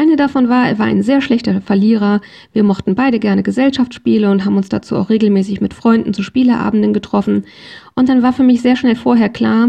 Eine 0.02 0.16
davon 0.16 0.48
war, 0.48 0.66
er 0.66 0.80
war 0.80 0.86
ein 0.86 1.04
sehr 1.04 1.20
schlechter 1.20 1.60
Verlierer. 1.60 2.22
Wir 2.52 2.64
mochten 2.64 2.96
beide 2.96 3.20
gerne 3.20 3.44
Gesellschaftsspiele 3.44 4.28
und 4.28 4.44
haben 4.44 4.56
uns 4.56 4.68
dazu 4.68 4.96
auch 4.96 5.10
regelmäßig 5.10 5.60
mit 5.60 5.74
Freunden 5.74 6.12
zu 6.12 6.24
Spieleabenden 6.24 6.92
getroffen. 6.92 7.44
Und 7.94 8.08
dann 8.08 8.20
war 8.20 8.32
für 8.32 8.42
mich 8.42 8.62
sehr 8.62 8.74
schnell 8.74 8.96
vorher 8.96 9.28
klar, 9.28 9.68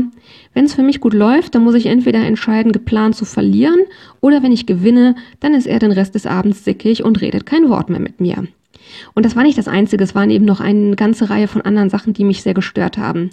wenn 0.56 0.66
es 0.66 0.74
für 0.74 0.82
mich 0.82 1.02
gut 1.02 1.14
läuft, 1.14 1.54
dann 1.54 1.64
muss 1.64 1.76
ich 1.76 1.86
entweder 1.86 2.18
entscheiden, 2.18 2.72
geplant 2.72 3.16
zu 3.16 3.26
verlieren, 3.26 3.78
oder 4.22 4.42
wenn 4.42 4.52
ich 4.52 4.66
gewinne, 4.66 5.14
dann 5.40 5.54
ist 5.54 5.68
er 5.68 5.78
den 5.78 5.92
Rest 5.92 6.16
des 6.16 6.26
Abends 6.26 6.66
sickig 6.66 7.04
und 7.04 7.22
redet 7.22 7.46
kein 7.46 7.70
Wort 7.70 7.92
mehr 7.92 8.00
mit 8.00 8.20
mir. 8.20 8.48
Und 9.14 9.28
das 9.28 9.36
war 9.36 9.44
nicht 9.44 9.60
das 9.60 9.68
Einzige, 9.68 10.04
es 10.04 10.16
waren 10.16 10.32
eben 10.32 10.46
noch 10.46 10.62
eine 10.62 10.96
ganze 10.96 11.30
Reihe 11.30 11.48
von 11.48 11.62
anderen 11.62 11.92
Sachen, 11.92 12.14
die 12.14 12.24
mich 12.24 12.42
sehr 12.42 12.56
gestört 12.56 12.98
haben. 12.98 13.30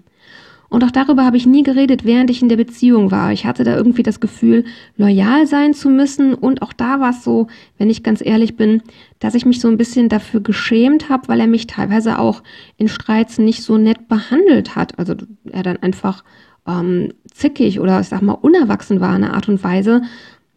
Und 0.70 0.84
auch 0.84 0.92
darüber 0.92 1.24
habe 1.24 1.36
ich 1.36 1.46
nie 1.46 1.64
geredet, 1.64 2.04
während 2.04 2.30
ich 2.30 2.42
in 2.42 2.48
der 2.48 2.56
Beziehung 2.56 3.10
war. 3.10 3.32
Ich 3.32 3.44
hatte 3.44 3.64
da 3.64 3.76
irgendwie 3.76 4.04
das 4.04 4.20
Gefühl, 4.20 4.64
loyal 4.96 5.48
sein 5.48 5.74
zu 5.74 5.90
müssen. 5.90 6.32
Und 6.32 6.62
auch 6.62 6.72
da 6.72 7.00
war 7.00 7.10
es 7.10 7.24
so, 7.24 7.48
wenn 7.76 7.90
ich 7.90 8.04
ganz 8.04 8.24
ehrlich 8.24 8.56
bin, 8.56 8.80
dass 9.18 9.34
ich 9.34 9.44
mich 9.44 9.60
so 9.60 9.66
ein 9.66 9.76
bisschen 9.76 10.08
dafür 10.08 10.40
geschämt 10.40 11.08
habe, 11.08 11.26
weil 11.26 11.40
er 11.40 11.48
mich 11.48 11.66
teilweise 11.66 12.20
auch 12.20 12.44
in 12.76 12.86
Streits 12.86 13.38
nicht 13.38 13.64
so 13.64 13.78
nett 13.78 14.06
behandelt 14.06 14.76
hat. 14.76 14.96
Also 14.96 15.14
er 15.50 15.64
dann 15.64 15.78
einfach 15.78 16.22
ähm, 16.68 17.12
zickig 17.32 17.80
oder 17.80 18.00
ich 18.00 18.06
sag 18.06 18.22
mal 18.22 18.34
unerwachsen 18.34 19.00
war 19.00 19.16
in 19.16 19.24
einer 19.24 19.34
Art 19.34 19.48
und 19.48 19.64
Weise, 19.64 20.02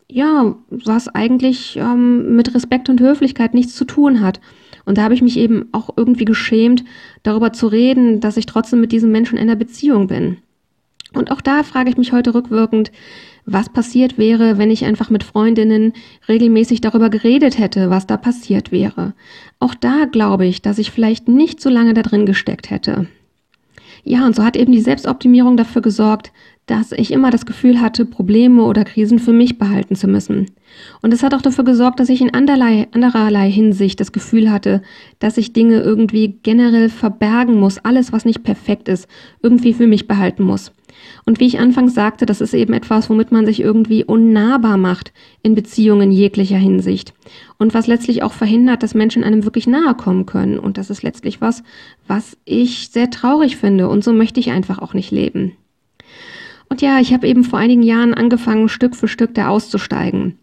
ja, 0.07 0.55
was 0.69 1.07
eigentlich 1.07 1.75
ähm, 1.77 2.35
mit 2.35 2.53
Respekt 2.53 2.87
und 2.87 3.01
Höflichkeit 3.01 3.55
nichts 3.55 3.75
zu 3.75 3.85
tun 3.85 4.21
hat. 4.21 4.39
Und 4.85 4.97
da 4.97 5.03
habe 5.03 5.13
ich 5.13 5.21
mich 5.21 5.37
eben 5.37 5.69
auch 5.71 5.89
irgendwie 5.95 6.25
geschämt, 6.25 6.83
darüber 7.23 7.53
zu 7.53 7.67
reden, 7.67 8.19
dass 8.19 8.37
ich 8.37 8.45
trotzdem 8.45 8.81
mit 8.81 8.91
diesem 8.91 9.11
Menschen 9.11 9.37
in 9.37 9.43
einer 9.43 9.55
Beziehung 9.55 10.07
bin. 10.07 10.37
Und 11.13 11.31
auch 11.31 11.41
da 11.41 11.63
frage 11.63 11.89
ich 11.89 11.97
mich 11.97 12.11
heute 12.11 12.33
rückwirkend, 12.33 12.91
was 13.45 13.69
passiert 13.69 14.17
wäre, 14.17 14.57
wenn 14.57 14.71
ich 14.71 14.85
einfach 14.85 15.09
mit 15.09 15.23
Freundinnen 15.23 15.93
regelmäßig 16.27 16.81
darüber 16.81 17.09
geredet 17.09 17.57
hätte, 17.57 17.89
was 17.89 18.07
da 18.07 18.17
passiert 18.17 18.71
wäre. 18.71 19.13
Auch 19.59 19.75
da 19.75 20.05
glaube 20.05 20.45
ich, 20.45 20.61
dass 20.61 20.79
ich 20.79 20.91
vielleicht 20.91 21.27
nicht 21.27 21.61
so 21.61 21.69
lange 21.69 21.93
da 21.93 22.01
drin 22.01 22.25
gesteckt 22.25 22.69
hätte. 22.69 23.07
Ja, 24.05 24.25
und 24.25 24.35
so 24.35 24.43
hat 24.43 24.57
eben 24.57 24.71
die 24.71 24.81
Selbstoptimierung 24.81 25.55
dafür 25.55 25.81
gesorgt, 25.81 26.31
dass 26.65 26.91
ich 26.93 27.11
immer 27.11 27.29
das 27.29 27.45
Gefühl 27.45 27.81
hatte, 27.81 28.05
Probleme 28.05 28.63
oder 28.63 28.85
Krisen 28.85 29.19
für 29.19 29.33
mich 29.33 29.57
behalten 29.57 29.95
zu 29.95 30.07
müssen. 30.07 30.47
Und 31.01 31.13
es 31.13 31.21
hat 31.21 31.33
auch 31.33 31.41
dafür 31.41 31.65
gesorgt, 31.65 31.99
dass 31.99 32.09
ich 32.09 32.21
in 32.21 32.33
andererlei, 32.33 32.87
andererlei 32.91 33.51
Hinsicht 33.51 33.99
das 33.99 34.11
Gefühl 34.11 34.49
hatte, 34.51 34.81
dass 35.19 35.37
ich 35.37 35.53
Dinge 35.53 35.81
irgendwie 35.81 36.39
generell 36.41 36.89
verbergen 36.89 37.59
muss, 37.59 37.79
alles, 37.79 38.13
was 38.13 38.25
nicht 38.25 38.43
perfekt 38.43 38.87
ist, 38.87 39.07
irgendwie 39.41 39.73
für 39.73 39.87
mich 39.87 40.07
behalten 40.07 40.43
muss. 40.43 40.71
Und 41.25 41.39
wie 41.39 41.47
ich 41.47 41.59
anfangs 41.59 41.93
sagte, 41.93 42.25
das 42.25 42.39
ist 42.39 42.53
eben 42.53 42.73
etwas, 42.73 43.09
womit 43.09 43.31
man 43.31 43.45
sich 43.45 43.59
irgendwie 43.59 44.03
unnahbar 44.03 44.77
macht 44.77 45.11
in 45.41 45.55
Beziehungen 45.55 46.11
jeglicher 46.11 46.57
Hinsicht. 46.57 47.13
Und 47.57 47.73
was 47.73 47.87
letztlich 47.87 48.23
auch 48.23 48.33
verhindert, 48.33 48.83
dass 48.83 48.93
Menschen 48.93 49.23
einem 49.23 49.43
wirklich 49.43 49.67
nahe 49.67 49.95
kommen 49.95 50.25
können. 50.25 50.59
Und 50.59 50.77
das 50.77 50.89
ist 50.89 51.03
letztlich 51.03 51.41
was, 51.41 51.63
was 52.07 52.37
ich 52.45 52.89
sehr 52.89 53.09
traurig 53.09 53.57
finde. 53.57 53.89
Und 53.89 54.03
so 54.03 54.13
möchte 54.13 54.39
ich 54.39 54.51
einfach 54.51 54.79
auch 54.79 54.93
nicht 54.93 55.11
leben. 55.11 55.53
Und 56.69 56.81
ja, 56.81 56.99
ich 56.99 57.13
habe 57.13 57.27
eben 57.27 57.43
vor 57.43 57.59
einigen 57.59 57.83
Jahren 57.83 58.13
angefangen, 58.13 58.69
Stück 58.69 58.95
für 58.95 59.07
Stück 59.07 59.33
da 59.33 59.49
auszusteigen. 59.49 60.37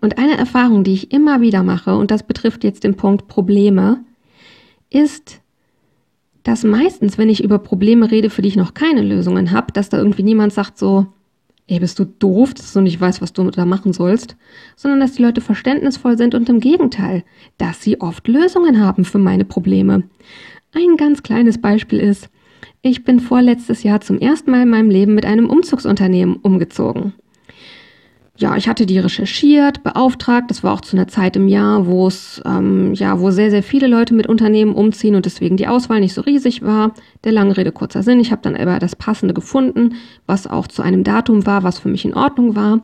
Und 0.00 0.18
eine 0.18 0.36
Erfahrung, 0.36 0.84
die 0.84 0.94
ich 0.94 1.12
immer 1.12 1.40
wieder 1.40 1.62
mache, 1.62 1.96
und 1.96 2.10
das 2.10 2.22
betrifft 2.22 2.64
jetzt 2.64 2.84
den 2.84 2.96
Punkt 2.96 3.28
Probleme, 3.28 4.00
ist, 4.90 5.40
dass 6.42 6.62
meistens, 6.62 7.16
wenn 7.16 7.30
ich 7.30 7.42
über 7.42 7.58
Probleme 7.58 8.10
rede, 8.10 8.30
für 8.30 8.42
die 8.42 8.48
ich 8.48 8.56
noch 8.56 8.74
keine 8.74 9.02
Lösungen 9.02 9.50
habe, 9.50 9.72
dass 9.72 9.88
da 9.88 9.98
irgendwie 9.98 10.22
niemand 10.22 10.52
sagt 10.52 10.78
so, 10.78 11.06
ey, 11.66 11.80
bist 11.80 11.98
du 11.98 12.04
doof, 12.04 12.52
dass 12.52 12.72
du 12.72 12.80
nicht 12.80 13.00
weißt, 13.00 13.22
was 13.22 13.32
du 13.32 13.50
da 13.50 13.64
machen 13.64 13.92
sollst, 13.92 14.36
sondern 14.76 15.00
dass 15.00 15.12
die 15.12 15.22
Leute 15.22 15.40
verständnisvoll 15.40 16.18
sind 16.18 16.34
und 16.34 16.48
im 16.48 16.60
Gegenteil, 16.60 17.24
dass 17.56 17.82
sie 17.82 18.00
oft 18.00 18.28
Lösungen 18.28 18.80
haben 18.80 19.04
für 19.04 19.18
meine 19.18 19.46
Probleme. 19.46 20.02
Ein 20.74 20.96
ganz 20.96 21.22
kleines 21.22 21.58
Beispiel 21.60 22.00
ist, 22.00 22.28
ich 22.82 23.04
bin 23.04 23.20
vorletztes 23.20 23.82
Jahr 23.82 24.00
zum 24.00 24.18
ersten 24.18 24.50
Mal 24.50 24.62
in 24.62 24.70
meinem 24.70 24.90
Leben 24.90 25.14
mit 25.14 25.26
einem 25.26 25.48
Umzugsunternehmen 25.48 26.36
umgezogen. 26.36 27.14
Ja, 28.36 28.56
ich 28.56 28.68
hatte 28.68 28.84
die 28.84 28.98
recherchiert, 28.98 29.84
beauftragt. 29.84 30.50
Das 30.50 30.64
war 30.64 30.72
auch 30.72 30.80
zu 30.80 30.96
einer 30.96 31.06
Zeit 31.06 31.36
im 31.36 31.46
Jahr, 31.46 31.86
wo 31.86 32.08
es 32.08 32.42
ähm, 32.44 32.92
ja, 32.94 33.20
wo 33.20 33.30
sehr 33.30 33.50
sehr 33.50 33.62
viele 33.62 33.86
Leute 33.86 34.12
mit 34.12 34.26
Unternehmen 34.26 34.74
umziehen 34.74 35.14
und 35.14 35.24
deswegen 35.24 35.56
die 35.56 35.68
Auswahl 35.68 36.00
nicht 36.00 36.14
so 36.14 36.20
riesig 36.20 36.62
war. 36.62 36.94
Der 37.22 37.30
lange 37.30 37.56
Rede 37.56 37.70
kurzer 37.70 38.02
Sinn. 38.02 38.18
Ich 38.18 38.32
habe 38.32 38.42
dann 38.42 38.56
aber 38.56 38.80
das 38.80 38.96
Passende 38.96 39.34
gefunden, 39.34 39.94
was 40.26 40.48
auch 40.48 40.66
zu 40.66 40.82
einem 40.82 41.04
Datum 41.04 41.46
war, 41.46 41.62
was 41.62 41.78
für 41.78 41.88
mich 41.88 42.04
in 42.04 42.14
Ordnung 42.14 42.56
war. 42.56 42.80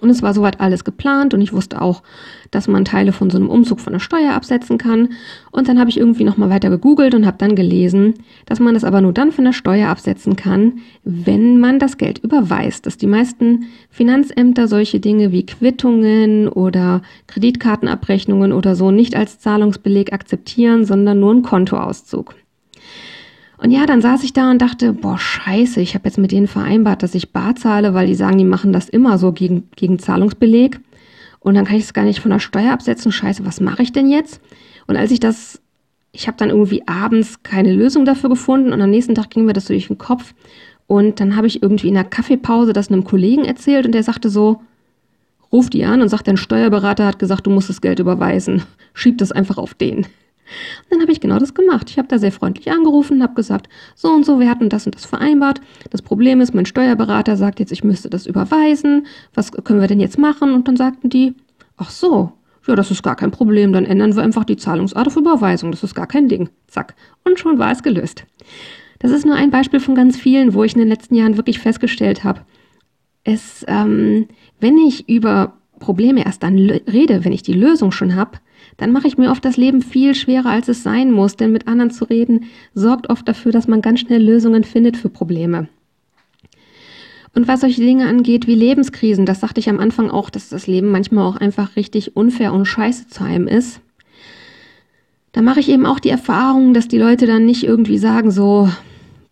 Und 0.00 0.08
es 0.08 0.22
war 0.22 0.32
soweit 0.34 0.60
alles 0.60 0.84
geplant 0.84 1.34
und 1.34 1.40
ich 1.40 1.52
wusste 1.52 1.82
auch, 1.82 2.04
dass 2.52 2.68
man 2.68 2.84
Teile 2.84 3.12
von 3.12 3.28
so 3.28 3.38
einem 3.38 3.50
Umzug 3.50 3.80
von 3.80 3.92
der 3.92 3.98
Steuer 3.98 4.34
absetzen 4.34 4.78
kann. 4.78 5.10
Und 5.50 5.68
dann 5.68 5.80
habe 5.80 5.90
ich 5.90 5.98
irgendwie 5.98 6.22
nochmal 6.22 6.48
weiter 6.48 6.70
gegoogelt 6.70 7.14
und 7.14 7.26
habe 7.26 7.38
dann 7.38 7.56
gelesen, 7.56 8.14
dass 8.46 8.60
man 8.60 8.74
das 8.74 8.84
aber 8.84 9.00
nur 9.00 9.12
dann 9.12 9.32
von 9.32 9.44
der 9.44 9.52
Steuer 9.52 9.88
absetzen 9.88 10.36
kann, 10.36 10.78
wenn 11.02 11.58
man 11.58 11.80
das 11.80 11.98
Geld 11.98 12.20
überweist. 12.20 12.86
Dass 12.86 12.98
die 12.98 13.08
meisten 13.08 13.66
Finanzämter 13.90 14.68
solche 14.68 15.00
Dinge 15.00 15.32
wie 15.32 15.44
Quittungen 15.44 16.48
oder 16.48 17.02
Kreditkartenabrechnungen 17.26 18.52
oder 18.52 18.76
so 18.76 18.92
nicht 18.92 19.16
als 19.16 19.40
Zahlungsbeleg 19.40 20.12
akzeptieren, 20.12 20.84
sondern 20.84 21.18
nur 21.18 21.32
einen 21.32 21.42
Kontoauszug. 21.42 22.36
Und 23.62 23.70
ja, 23.70 23.84
dann 23.84 24.00
saß 24.00 24.24
ich 24.24 24.32
da 24.32 24.50
und 24.50 24.62
dachte, 24.62 24.94
boah, 24.94 25.18
scheiße, 25.18 25.82
ich 25.82 25.94
habe 25.94 26.06
jetzt 26.06 26.16
mit 26.16 26.32
denen 26.32 26.48
vereinbart, 26.48 27.02
dass 27.02 27.14
ich 27.14 27.32
bar 27.32 27.56
zahle, 27.56 27.92
weil 27.92 28.06
die 28.06 28.14
sagen, 28.14 28.38
die 28.38 28.44
machen 28.44 28.72
das 28.72 28.88
immer 28.88 29.18
so 29.18 29.32
gegen, 29.32 29.68
gegen 29.76 29.98
Zahlungsbeleg. 29.98 30.80
Und 31.40 31.54
dann 31.54 31.66
kann 31.66 31.76
ich 31.76 31.84
es 31.84 31.92
gar 31.92 32.04
nicht 32.04 32.20
von 32.20 32.30
der 32.30 32.38
Steuer 32.38 32.72
absetzen. 32.72 33.12
Scheiße, 33.12 33.44
was 33.44 33.60
mache 33.60 33.82
ich 33.82 33.92
denn 33.92 34.08
jetzt? 34.08 34.40
Und 34.86 34.96
als 34.96 35.10
ich 35.10 35.20
das, 35.20 35.60
ich 36.12 36.26
habe 36.26 36.38
dann 36.38 36.48
irgendwie 36.48 36.88
abends 36.88 37.42
keine 37.42 37.72
Lösung 37.72 38.06
dafür 38.06 38.30
gefunden 38.30 38.72
und 38.72 38.80
am 38.80 38.90
nächsten 38.90 39.14
Tag 39.14 39.28
ging 39.28 39.44
mir 39.44 39.52
das 39.52 39.66
so 39.66 39.74
durch 39.74 39.88
den 39.88 39.98
Kopf. 39.98 40.34
Und 40.86 41.20
dann 41.20 41.36
habe 41.36 41.46
ich 41.46 41.62
irgendwie 41.62 41.88
in 41.88 41.94
der 41.94 42.04
Kaffeepause 42.04 42.72
das 42.72 42.88
einem 42.88 43.04
Kollegen 43.04 43.44
erzählt 43.44 43.84
und 43.84 43.92
der 43.92 44.02
sagte 44.02 44.30
so, 44.30 44.62
ruf 45.52 45.68
die 45.68 45.84
an 45.84 46.00
und 46.00 46.08
sagt, 46.08 46.28
dein 46.28 46.38
Steuerberater 46.38 47.06
hat 47.06 47.18
gesagt, 47.18 47.46
du 47.46 47.50
musst 47.50 47.68
das 47.68 47.82
Geld 47.82 47.98
überweisen. 47.98 48.62
Schieb 48.94 49.18
das 49.18 49.32
einfach 49.32 49.58
auf 49.58 49.74
den. 49.74 50.06
Und 50.84 50.92
dann 50.92 51.00
habe 51.00 51.12
ich 51.12 51.20
genau 51.20 51.38
das 51.38 51.54
gemacht. 51.54 51.90
Ich 51.90 51.98
habe 51.98 52.08
da 52.08 52.18
sehr 52.18 52.32
freundlich 52.32 52.70
angerufen 52.70 53.18
und 53.18 53.22
habe 53.22 53.34
gesagt, 53.34 53.68
so 53.94 54.08
und 54.10 54.24
so, 54.24 54.40
wir 54.40 54.50
hatten 54.50 54.68
das 54.68 54.86
und 54.86 54.94
das 54.94 55.04
vereinbart. 55.04 55.60
Das 55.90 56.02
Problem 56.02 56.40
ist, 56.40 56.54
mein 56.54 56.66
Steuerberater 56.66 57.36
sagt 57.36 57.60
jetzt, 57.60 57.72
ich 57.72 57.84
müsste 57.84 58.10
das 58.10 58.26
überweisen. 58.26 59.06
Was 59.34 59.52
können 59.52 59.80
wir 59.80 59.88
denn 59.88 60.00
jetzt 60.00 60.18
machen? 60.18 60.52
Und 60.52 60.68
dann 60.68 60.76
sagten 60.76 61.08
die, 61.10 61.34
ach 61.76 61.90
so, 61.90 62.32
Ja, 62.66 62.76
das 62.76 62.90
ist 62.90 63.02
gar 63.02 63.16
kein 63.16 63.30
Problem, 63.30 63.72
dann 63.72 63.84
ändern 63.84 64.14
wir 64.14 64.22
einfach 64.22 64.44
die 64.44 64.56
Zahlungsart 64.56 65.06
auf 65.06 65.16
Überweisung, 65.16 65.70
das 65.70 65.82
ist 65.82 65.94
gar 65.94 66.06
kein 66.06 66.28
Ding. 66.28 66.50
Zack. 66.66 66.94
Und 67.24 67.38
schon 67.38 67.58
war 67.58 67.72
es 67.72 67.82
gelöst. 67.82 68.26
Das 68.98 69.10
ist 69.10 69.24
nur 69.24 69.34
ein 69.34 69.50
Beispiel 69.50 69.80
von 69.80 69.94
ganz 69.94 70.16
vielen, 70.18 70.52
wo 70.52 70.62
ich 70.62 70.74
in 70.74 70.80
den 70.80 70.88
letzten 70.88 71.14
Jahren 71.14 71.38
wirklich 71.38 71.58
festgestellt 71.58 72.22
habe, 72.22 72.42
es, 73.24 73.64
ähm, 73.66 74.28
wenn 74.60 74.76
ich 74.78 75.08
über 75.08 75.54
Probleme 75.78 76.24
erst 76.24 76.42
dann 76.42 76.58
rede, 76.58 77.24
wenn 77.24 77.32
ich 77.32 77.42
die 77.42 77.54
Lösung 77.54 77.92
schon 77.92 78.14
habe, 78.14 78.38
dann 78.76 78.92
mache 78.92 79.08
ich 79.08 79.18
mir 79.18 79.30
oft 79.30 79.44
das 79.44 79.56
Leben 79.56 79.82
viel 79.82 80.14
schwerer, 80.14 80.50
als 80.50 80.68
es 80.68 80.82
sein 80.82 81.12
muss, 81.12 81.36
denn 81.36 81.52
mit 81.52 81.68
anderen 81.68 81.90
zu 81.90 82.04
reden 82.04 82.46
sorgt 82.74 83.10
oft 83.10 83.28
dafür, 83.28 83.52
dass 83.52 83.68
man 83.68 83.82
ganz 83.82 84.00
schnell 84.00 84.22
Lösungen 84.22 84.64
findet 84.64 84.96
für 84.96 85.08
Probleme. 85.08 85.68
Und 87.34 87.46
was 87.46 87.60
solche 87.60 87.80
Dinge 87.80 88.08
angeht 88.08 88.46
wie 88.46 88.54
Lebenskrisen, 88.54 89.24
das 89.24 89.40
sagte 89.40 89.60
ich 89.60 89.68
am 89.68 89.78
Anfang 89.78 90.10
auch, 90.10 90.30
dass 90.30 90.48
das 90.48 90.66
Leben 90.66 90.88
manchmal 90.88 91.26
auch 91.26 91.36
einfach 91.36 91.76
richtig 91.76 92.16
unfair 92.16 92.52
und 92.52 92.66
scheiße 92.66 93.08
zu 93.08 93.22
einem 93.22 93.46
ist. 93.46 93.80
Da 95.32 95.42
mache 95.42 95.60
ich 95.60 95.68
eben 95.68 95.86
auch 95.86 96.00
die 96.00 96.08
Erfahrung, 96.08 96.74
dass 96.74 96.88
die 96.88 96.98
Leute 96.98 97.26
dann 97.26 97.46
nicht 97.46 97.62
irgendwie 97.62 97.98
sagen 97.98 98.32
so, 98.32 98.68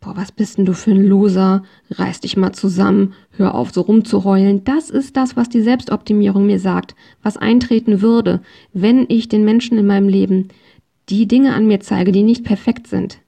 boah, 0.08 0.16
was 0.16 0.32
bist 0.32 0.56
denn 0.56 0.64
du 0.64 0.72
für 0.72 0.92
ein 0.92 1.04
Loser? 1.04 1.62
Reiß 1.90 2.20
dich 2.20 2.36
mal 2.36 2.52
zusammen, 2.52 3.12
hör 3.32 3.54
auf 3.54 3.72
so 3.72 3.82
rumzuheulen. 3.82 4.64
Das 4.64 4.88
ist 4.88 5.16
das, 5.16 5.36
was 5.36 5.50
die 5.50 5.60
Selbstoptimierung 5.60 6.46
mir 6.46 6.58
sagt, 6.58 6.94
was 7.22 7.36
eintreten 7.36 8.00
würde, 8.00 8.40
wenn 8.72 9.04
ich 9.08 9.28
den 9.28 9.44
Menschen 9.44 9.76
in 9.76 9.86
meinem 9.86 10.08
Leben 10.08 10.48
die 11.10 11.28
Dinge 11.28 11.54
an 11.54 11.66
mir 11.66 11.80
zeige, 11.80 12.12
die 12.12 12.22
nicht 12.22 12.44
perfekt 12.44 12.86
sind. 12.86 13.18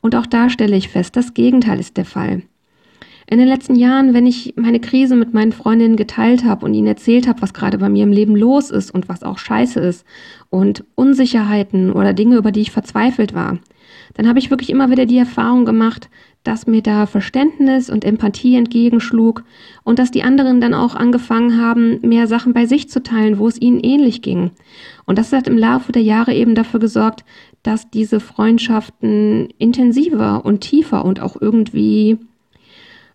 Und 0.00 0.14
auch 0.14 0.26
da 0.26 0.48
stelle 0.48 0.76
ich 0.76 0.88
fest, 0.88 1.16
das 1.16 1.34
Gegenteil 1.34 1.80
ist 1.80 1.96
der 1.96 2.04
Fall. 2.04 2.42
In 3.26 3.38
den 3.38 3.48
letzten 3.48 3.74
Jahren, 3.74 4.14
wenn 4.14 4.26
ich 4.26 4.54
meine 4.56 4.80
Krise 4.80 5.16
mit 5.16 5.32
meinen 5.32 5.52
Freundinnen 5.52 5.96
geteilt 5.96 6.44
habe 6.44 6.66
und 6.66 6.74
ihnen 6.74 6.86
erzählt 6.86 7.28
habe, 7.28 7.42
was 7.42 7.54
gerade 7.54 7.78
bei 7.78 7.88
mir 7.88 8.02
im 8.02 8.12
Leben 8.12 8.36
los 8.36 8.70
ist 8.70 8.92
und 8.92 9.08
was 9.08 9.22
auch 9.22 9.38
scheiße 9.38 9.80
ist 9.80 10.04
und 10.50 10.84
Unsicherheiten 10.94 11.92
oder 11.92 12.12
Dinge, 12.12 12.36
über 12.36 12.52
die 12.52 12.60
ich 12.60 12.72
verzweifelt 12.72 13.34
war, 13.34 13.58
dann 14.14 14.28
habe 14.28 14.38
ich 14.38 14.50
wirklich 14.50 14.70
immer 14.70 14.90
wieder 14.90 15.06
die 15.06 15.18
Erfahrung 15.18 15.64
gemacht, 15.64 16.10
dass 16.44 16.66
mir 16.66 16.82
da 16.82 17.06
Verständnis 17.06 17.88
und 17.88 18.04
Empathie 18.04 18.56
entgegenschlug 18.56 19.44
und 19.84 19.98
dass 19.98 20.10
die 20.10 20.24
anderen 20.24 20.60
dann 20.60 20.74
auch 20.74 20.94
angefangen 20.94 21.60
haben, 21.60 22.00
mehr 22.02 22.26
Sachen 22.26 22.52
bei 22.52 22.66
sich 22.66 22.90
zu 22.90 23.02
teilen, 23.02 23.38
wo 23.38 23.46
es 23.46 23.60
ihnen 23.60 23.80
ähnlich 23.80 24.22
ging. 24.22 24.50
Und 25.06 25.18
das 25.18 25.32
hat 25.32 25.46
im 25.46 25.56
Laufe 25.56 25.92
der 25.92 26.02
Jahre 26.02 26.34
eben 26.34 26.54
dafür 26.54 26.80
gesorgt, 26.80 27.24
dass 27.62 27.90
diese 27.90 28.18
Freundschaften 28.18 29.50
intensiver 29.58 30.44
und 30.44 30.60
tiefer 30.62 31.04
und 31.04 31.20
auch 31.20 31.40
irgendwie 31.40 32.18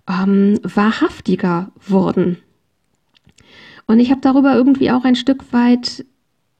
ähm, 0.08 0.60
wahrhaftiger 0.63 1.72
wurden. 1.86 2.38
Und 3.88 4.00
ich 4.00 4.12
habe 4.12 4.22
darüber 4.22 4.56
irgendwie 4.56 4.91
auch 4.91 5.04
ein 5.04 5.15
Stück 5.15 5.54
weit 5.54 6.06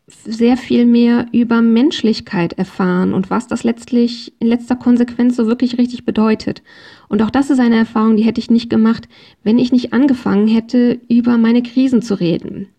sehr 0.08 0.56
viel 0.56 0.86
mehr 0.86 1.28
über 1.34 1.62
Menschlichkeit 1.62 2.54
erfahren 2.54 3.14
und 3.14 3.30
was 3.30 3.48
das 3.48 3.66
letztlich 3.66 4.34
in 4.40 4.48
letzter 4.48 4.78
Konsequenz 4.78 5.36
so 5.36 5.48
wirklich 5.48 5.78
richtig 5.78 6.06
bedeutet. 6.06 6.64
Und 7.10 7.22
auch 7.22 7.30
das 7.30 7.50
ist 7.50 7.60
eine 7.60 7.76
Erfahrung, 7.76 8.16
die 8.16 8.24
hätte 8.24 8.40
ich 8.40 8.50
nicht 8.50 8.70
gemacht, 8.70 9.10
wenn 9.44 9.60
ich 9.60 9.74
nicht 9.74 9.92
angefangen 9.92 10.48
hätte, 10.48 11.02
über 11.10 11.38
meine 11.38 11.62
Krisen 11.62 12.02
zu 12.02 12.14
reden. 12.14 12.70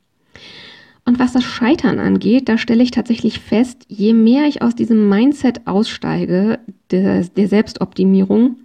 Und 1.04 1.18
was 1.18 1.32
das 1.32 1.44
Scheitern 1.44 1.98
angeht, 1.98 2.48
da 2.48 2.56
stelle 2.56 2.82
ich 2.82 2.90
tatsächlich 2.90 3.40
fest, 3.40 3.84
je 3.88 4.14
mehr 4.14 4.46
ich 4.46 4.62
aus 4.62 4.74
diesem 4.74 5.08
Mindset 5.08 5.66
aussteige, 5.66 6.60
der, 6.90 7.24
der 7.24 7.48
Selbstoptimierung, 7.48 8.56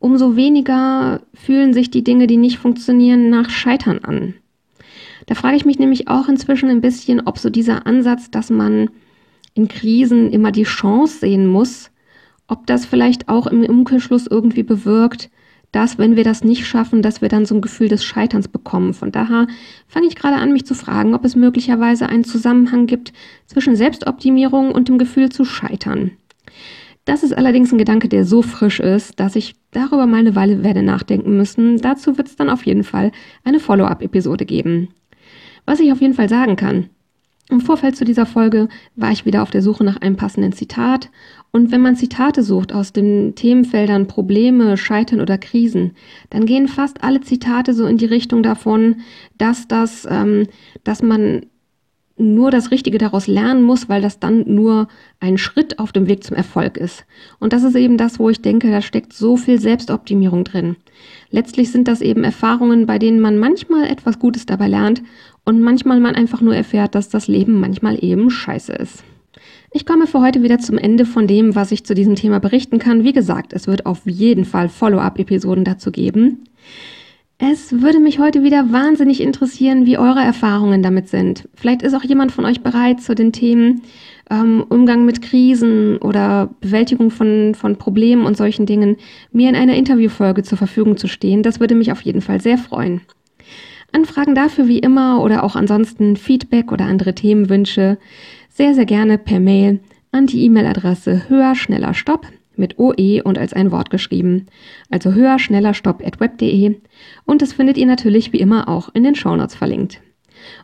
umso 0.00 0.34
weniger 0.34 1.20
fühlen 1.34 1.72
sich 1.72 1.90
die 1.90 2.02
Dinge, 2.02 2.26
die 2.26 2.38
nicht 2.38 2.58
funktionieren, 2.58 3.30
nach 3.30 3.50
Scheitern 3.50 4.00
an. 4.02 4.34
Da 5.26 5.36
frage 5.36 5.56
ich 5.56 5.64
mich 5.64 5.78
nämlich 5.78 6.08
auch 6.08 6.28
inzwischen 6.28 6.70
ein 6.70 6.80
bisschen, 6.80 7.20
ob 7.24 7.38
so 7.38 7.50
dieser 7.50 7.86
Ansatz, 7.86 8.30
dass 8.32 8.50
man 8.50 8.90
in 9.54 9.68
Krisen 9.68 10.32
immer 10.32 10.50
die 10.50 10.64
Chance 10.64 11.18
sehen 11.18 11.46
muss, 11.46 11.90
ob 12.48 12.66
das 12.66 12.86
vielleicht 12.86 13.28
auch 13.28 13.46
im 13.46 13.62
Umkehrschluss 13.64 14.26
irgendwie 14.26 14.64
bewirkt, 14.64 15.30
dass, 15.70 15.98
wenn 15.98 16.16
wir 16.16 16.24
das 16.24 16.42
nicht 16.42 16.66
schaffen, 16.66 17.00
dass 17.02 17.20
wir 17.20 17.28
dann 17.28 17.46
so 17.46 17.54
ein 17.54 17.60
Gefühl 17.60 17.88
des 17.88 18.04
Scheiterns 18.04 18.48
bekommen. 18.48 18.92
Von 18.92 19.12
daher 19.12 19.46
fange 19.86 20.08
ich 20.08 20.16
gerade 20.16 20.36
an, 20.36 20.52
mich 20.52 20.66
zu 20.66 20.74
fragen, 20.74 21.14
ob 21.14 21.24
es 21.24 21.36
möglicherweise 21.36 22.08
einen 22.08 22.24
Zusammenhang 22.24 22.86
gibt 22.86 23.12
zwischen 23.46 23.76
Selbstoptimierung 23.76 24.72
und 24.72 24.88
dem 24.88 24.98
Gefühl 24.98 25.28
zu 25.28 25.44
scheitern. 25.44 26.12
Das 27.10 27.24
ist 27.24 27.36
allerdings 27.36 27.72
ein 27.72 27.78
Gedanke, 27.78 28.08
der 28.08 28.24
so 28.24 28.40
frisch 28.40 28.78
ist, 28.78 29.18
dass 29.18 29.34
ich 29.34 29.56
darüber 29.72 30.06
mal 30.06 30.18
eine 30.18 30.36
Weile 30.36 30.62
werde 30.62 30.84
nachdenken 30.84 31.36
müssen. 31.36 31.78
Dazu 31.78 32.16
wird 32.16 32.28
es 32.28 32.36
dann 32.36 32.48
auf 32.48 32.64
jeden 32.64 32.84
Fall 32.84 33.10
eine 33.42 33.58
Follow-up-Episode 33.58 34.46
geben. 34.46 34.90
Was 35.66 35.80
ich 35.80 35.90
auf 35.90 36.00
jeden 36.00 36.14
Fall 36.14 36.28
sagen 36.28 36.54
kann, 36.54 36.88
im 37.50 37.60
Vorfeld 37.60 37.96
zu 37.96 38.04
dieser 38.04 38.26
Folge 38.26 38.68
war 38.94 39.10
ich 39.10 39.26
wieder 39.26 39.42
auf 39.42 39.50
der 39.50 39.60
Suche 39.60 39.82
nach 39.82 39.96
einem 39.96 40.14
passenden 40.14 40.52
Zitat. 40.52 41.10
Und 41.50 41.72
wenn 41.72 41.80
man 41.80 41.96
Zitate 41.96 42.44
sucht 42.44 42.72
aus 42.72 42.92
den 42.92 43.34
Themenfeldern 43.34 44.06
Probleme, 44.06 44.76
Scheitern 44.76 45.20
oder 45.20 45.36
Krisen, 45.36 45.96
dann 46.30 46.46
gehen 46.46 46.68
fast 46.68 47.02
alle 47.02 47.22
Zitate 47.22 47.74
so 47.74 47.86
in 47.86 47.96
die 47.96 48.06
Richtung 48.06 48.44
davon, 48.44 49.00
dass 49.36 49.66
das, 49.66 50.06
ähm, 50.08 50.46
dass 50.84 51.02
man 51.02 51.46
nur 52.20 52.50
das 52.50 52.70
Richtige 52.70 52.98
daraus 52.98 53.26
lernen 53.26 53.62
muss, 53.62 53.88
weil 53.88 54.02
das 54.02 54.20
dann 54.20 54.44
nur 54.46 54.88
ein 55.18 55.38
Schritt 55.38 55.78
auf 55.78 55.92
dem 55.92 56.06
Weg 56.06 56.22
zum 56.22 56.36
Erfolg 56.36 56.76
ist. 56.76 57.04
Und 57.38 57.52
das 57.52 57.62
ist 57.62 57.74
eben 57.74 57.96
das, 57.96 58.18
wo 58.18 58.28
ich 58.28 58.42
denke, 58.42 58.70
da 58.70 58.82
steckt 58.82 59.12
so 59.12 59.36
viel 59.36 59.60
Selbstoptimierung 59.60 60.44
drin. 60.44 60.76
Letztlich 61.30 61.72
sind 61.72 61.88
das 61.88 62.00
eben 62.00 62.24
Erfahrungen, 62.24 62.86
bei 62.86 62.98
denen 62.98 63.20
man 63.20 63.38
manchmal 63.38 63.84
etwas 63.84 64.18
Gutes 64.18 64.46
dabei 64.46 64.68
lernt 64.68 65.02
und 65.44 65.60
manchmal 65.60 66.00
man 66.00 66.14
einfach 66.14 66.40
nur 66.40 66.54
erfährt, 66.54 66.94
dass 66.94 67.08
das 67.08 67.26
Leben 67.26 67.58
manchmal 67.58 68.02
eben 68.04 68.30
scheiße 68.30 68.72
ist. 68.72 69.02
Ich 69.72 69.86
komme 69.86 70.06
für 70.06 70.20
heute 70.20 70.42
wieder 70.42 70.58
zum 70.58 70.78
Ende 70.78 71.06
von 71.06 71.26
dem, 71.26 71.54
was 71.54 71.70
ich 71.70 71.84
zu 71.84 71.94
diesem 71.94 72.16
Thema 72.16 72.40
berichten 72.40 72.78
kann. 72.78 73.04
Wie 73.04 73.12
gesagt, 73.12 73.52
es 73.52 73.68
wird 73.68 73.86
auf 73.86 74.00
jeden 74.04 74.44
Fall 74.44 74.68
Follow-up-Episoden 74.68 75.64
dazu 75.64 75.92
geben. 75.92 76.44
Es 77.42 77.80
würde 77.80 78.00
mich 78.00 78.18
heute 78.18 78.42
wieder 78.42 78.70
wahnsinnig 78.70 79.22
interessieren, 79.22 79.86
wie 79.86 79.96
eure 79.96 80.20
Erfahrungen 80.20 80.82
damit 80.82 81.08
sind. 81.08 81.48
Vielleicht 81.54 81.80
ist 81.80 81.94
auch 81.94 82.04
jemand 82.04 82.32
von 82.32 82.44
euch 82.44 82.60
bereit, 82.60 83.00
zu 83.00 83.14
den 83.14 83.32
Themen 83.32 83.80
ähm, 84.30 84.62
Umgang 84.68 85.06
mit 85.06 85.22
Krisen 85.22 85.96
oder 85.96 86.50
Bewältigung 86.60 87.10
von, 87.10 87.54
von 87.54 87.76
Problemen 87.76 88.26
und 88.26 88.36
solchen 88.36 88.66
Dingen 88.66 88.98
mir 89.32 89.48
in 89.48 89.56
einer 89.56 89.74
Interviewfolge 89.74 90.42
zur 90.42 90.58
Verfügung 90.58 90.98
zu 90.98 91.08
stehen. 91.08 91.42
Das 91.42 91.60
würde 91.60 91.74
mich 91.74 91.90
auf 91.92 92.02
jeden 92.02 92.20
Fall 92.20 92.42
sehr 92.42 92.58
freuen. 92.58 93.00
Anfragen 93.90 94.34
dafür 94.34 94.68
wie 94.68 94.78
immer 94.78 95.22
oder 95.22 95.42
auch 95.42 95.56
ansonsten 95.56 96.16
Feedback 96.16 96.70
oder 96.70 96.84
andere 96.84 97.14
Themenwünsche 97.14 97.96
sehr, 98.50 98.74
sehr 98.74 98.84
gerne 98.84 99.16
per 99.16 99.40
Mail 99.40 99.80
an 100.12 100.26
die 100.26 100.44
E-Mail-Adresse 100.44 101.30
höher, 101.30 101.54
schneller, 101.54 101.94
stopp 101.94 102.26
mit 102.60 102.78
OE 102.78 103.22
und 103.24 103.38
als 103.38 103.52
ein 103.52 103.72
Wort 103.72 103.90
geschrieben. 103.90 104.46
Also 104.90 105.12
höher, 105.12 105.40
schneller, 105.40 105.74
stopp 105.74 106.06
at 106.06 106.20
web.de. 106.20 106.76
Und 107.24 107.42
das 107.42 107.52
findet 107.52 107.76
ihr 107.76 107.86
natürlich 107.86 108.32
wie 108.32 108.38
immer 108.38 108.68
auch 108.68 108.90
in 108.94 109.02
den 109.02 109.16
Shownotes 109.16 109.56
verlinkt. 109.56 110.00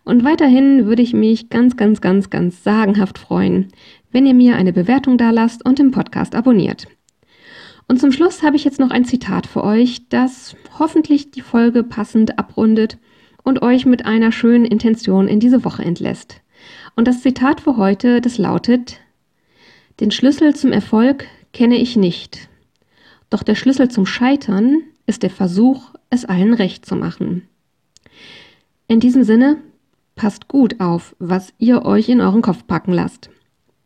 Und 0.04 0.24
weiterhin 0.24 0.86
würde 0.86 1.02
ich 1.02 1.12
mich 1.12 1.50
ganz, 1.50 1.76
ganz, 1.76 2.00
ganz, 2.00 2.30
ganz 2.30 2.62
sagenhaft 2.62 3.18
freuen, 3.18 3.68
wenn 4.12 4.26
ihr 4.26 4.34
mir 4.34 4.56
eine 4.56 4.72
Bewertung 4.72 5.18
da 5.18 5.30
lasst 5.30 5.64
und 5.64 5.78
den 5.78 5.90
Podcast 5.90 6.34
abonniert. 6.34 6.86
Und 7.88 8.00
zum 8.00 8.12
Schluss 8.12 8.42
habe 8.42 8.56
ich 8.56 8.64
jetzt 8.64 8.80
noch 8.80 8.90
ein 8.90 9.04
Zitat 9.04 9.46
für 9.46 9.62
euch, 9.62 10.08
das 10.08 10.56
hoffentlich 10.78 11.30
die 11.30 11.40
Folge 11.40 11.82
passend 11.82 12.38
abrundet 12.38 12.98
und 13.44 13.62
euch 13.62 13.86
mit 13.86 14.06
einer 14.06 14.32
schönen 14.32 14.64
Intention 14.64 15.28
in 15.28 15.38
diese 15.38 15.64
Woche 15.64 15.84
entlässt. 15.84 16.40
Und 16.96 17.06
das 17.06 17.22
Zitat 17.22 17.60
für 17.60 17.76
heute, 17.76 18.20
das 18.20 18.38
lautet, 18.38 18.98
den 20.00 20.10
Schlüssel 20.10 20.54
zum 20.56 20.72
Erfolg 20.72 21.26
kenne 21.56 21.76
ich 21.76 21.96
nicht. 21.96 22.50
Doch 23.30 23.42
der 23.42 23.54
Schlüssel 23.54 23.90
zum 23.90 24.04
Scheitern 24.04 24.82
ist 25.06 25.22
der 25.22 25.30
Versuch, 25.30 25.94
es 26.10 26.26
allen 26.26 26.52
recht 26.52 26.84
zu 26.84 26.96
machen. 26.96 27.48
In 28.88 29.00
diesem 29.00 29.24
Sinne, 29.24 29.56
passt 30.16 30.48
gut 30.48 30.80
auf, 30.80 31.16
was 31.18 31.54
ihr 31.56 31.86
euch 31.86 32.10
in 32.10 32.20
euren 32.20 32.42
Kopf 32.42 32.66
packen 32.66 32.92
lasst. 32.92 33.30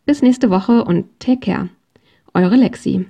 Bis 0.04 0.20
nächste 0.20 0.50
Woche 0.50 0.83
und 0.83 1.06
take 1.20 1.38
care. 1.38 1.68
Eure 2.35 2.56
Lexi. 2.56 3.06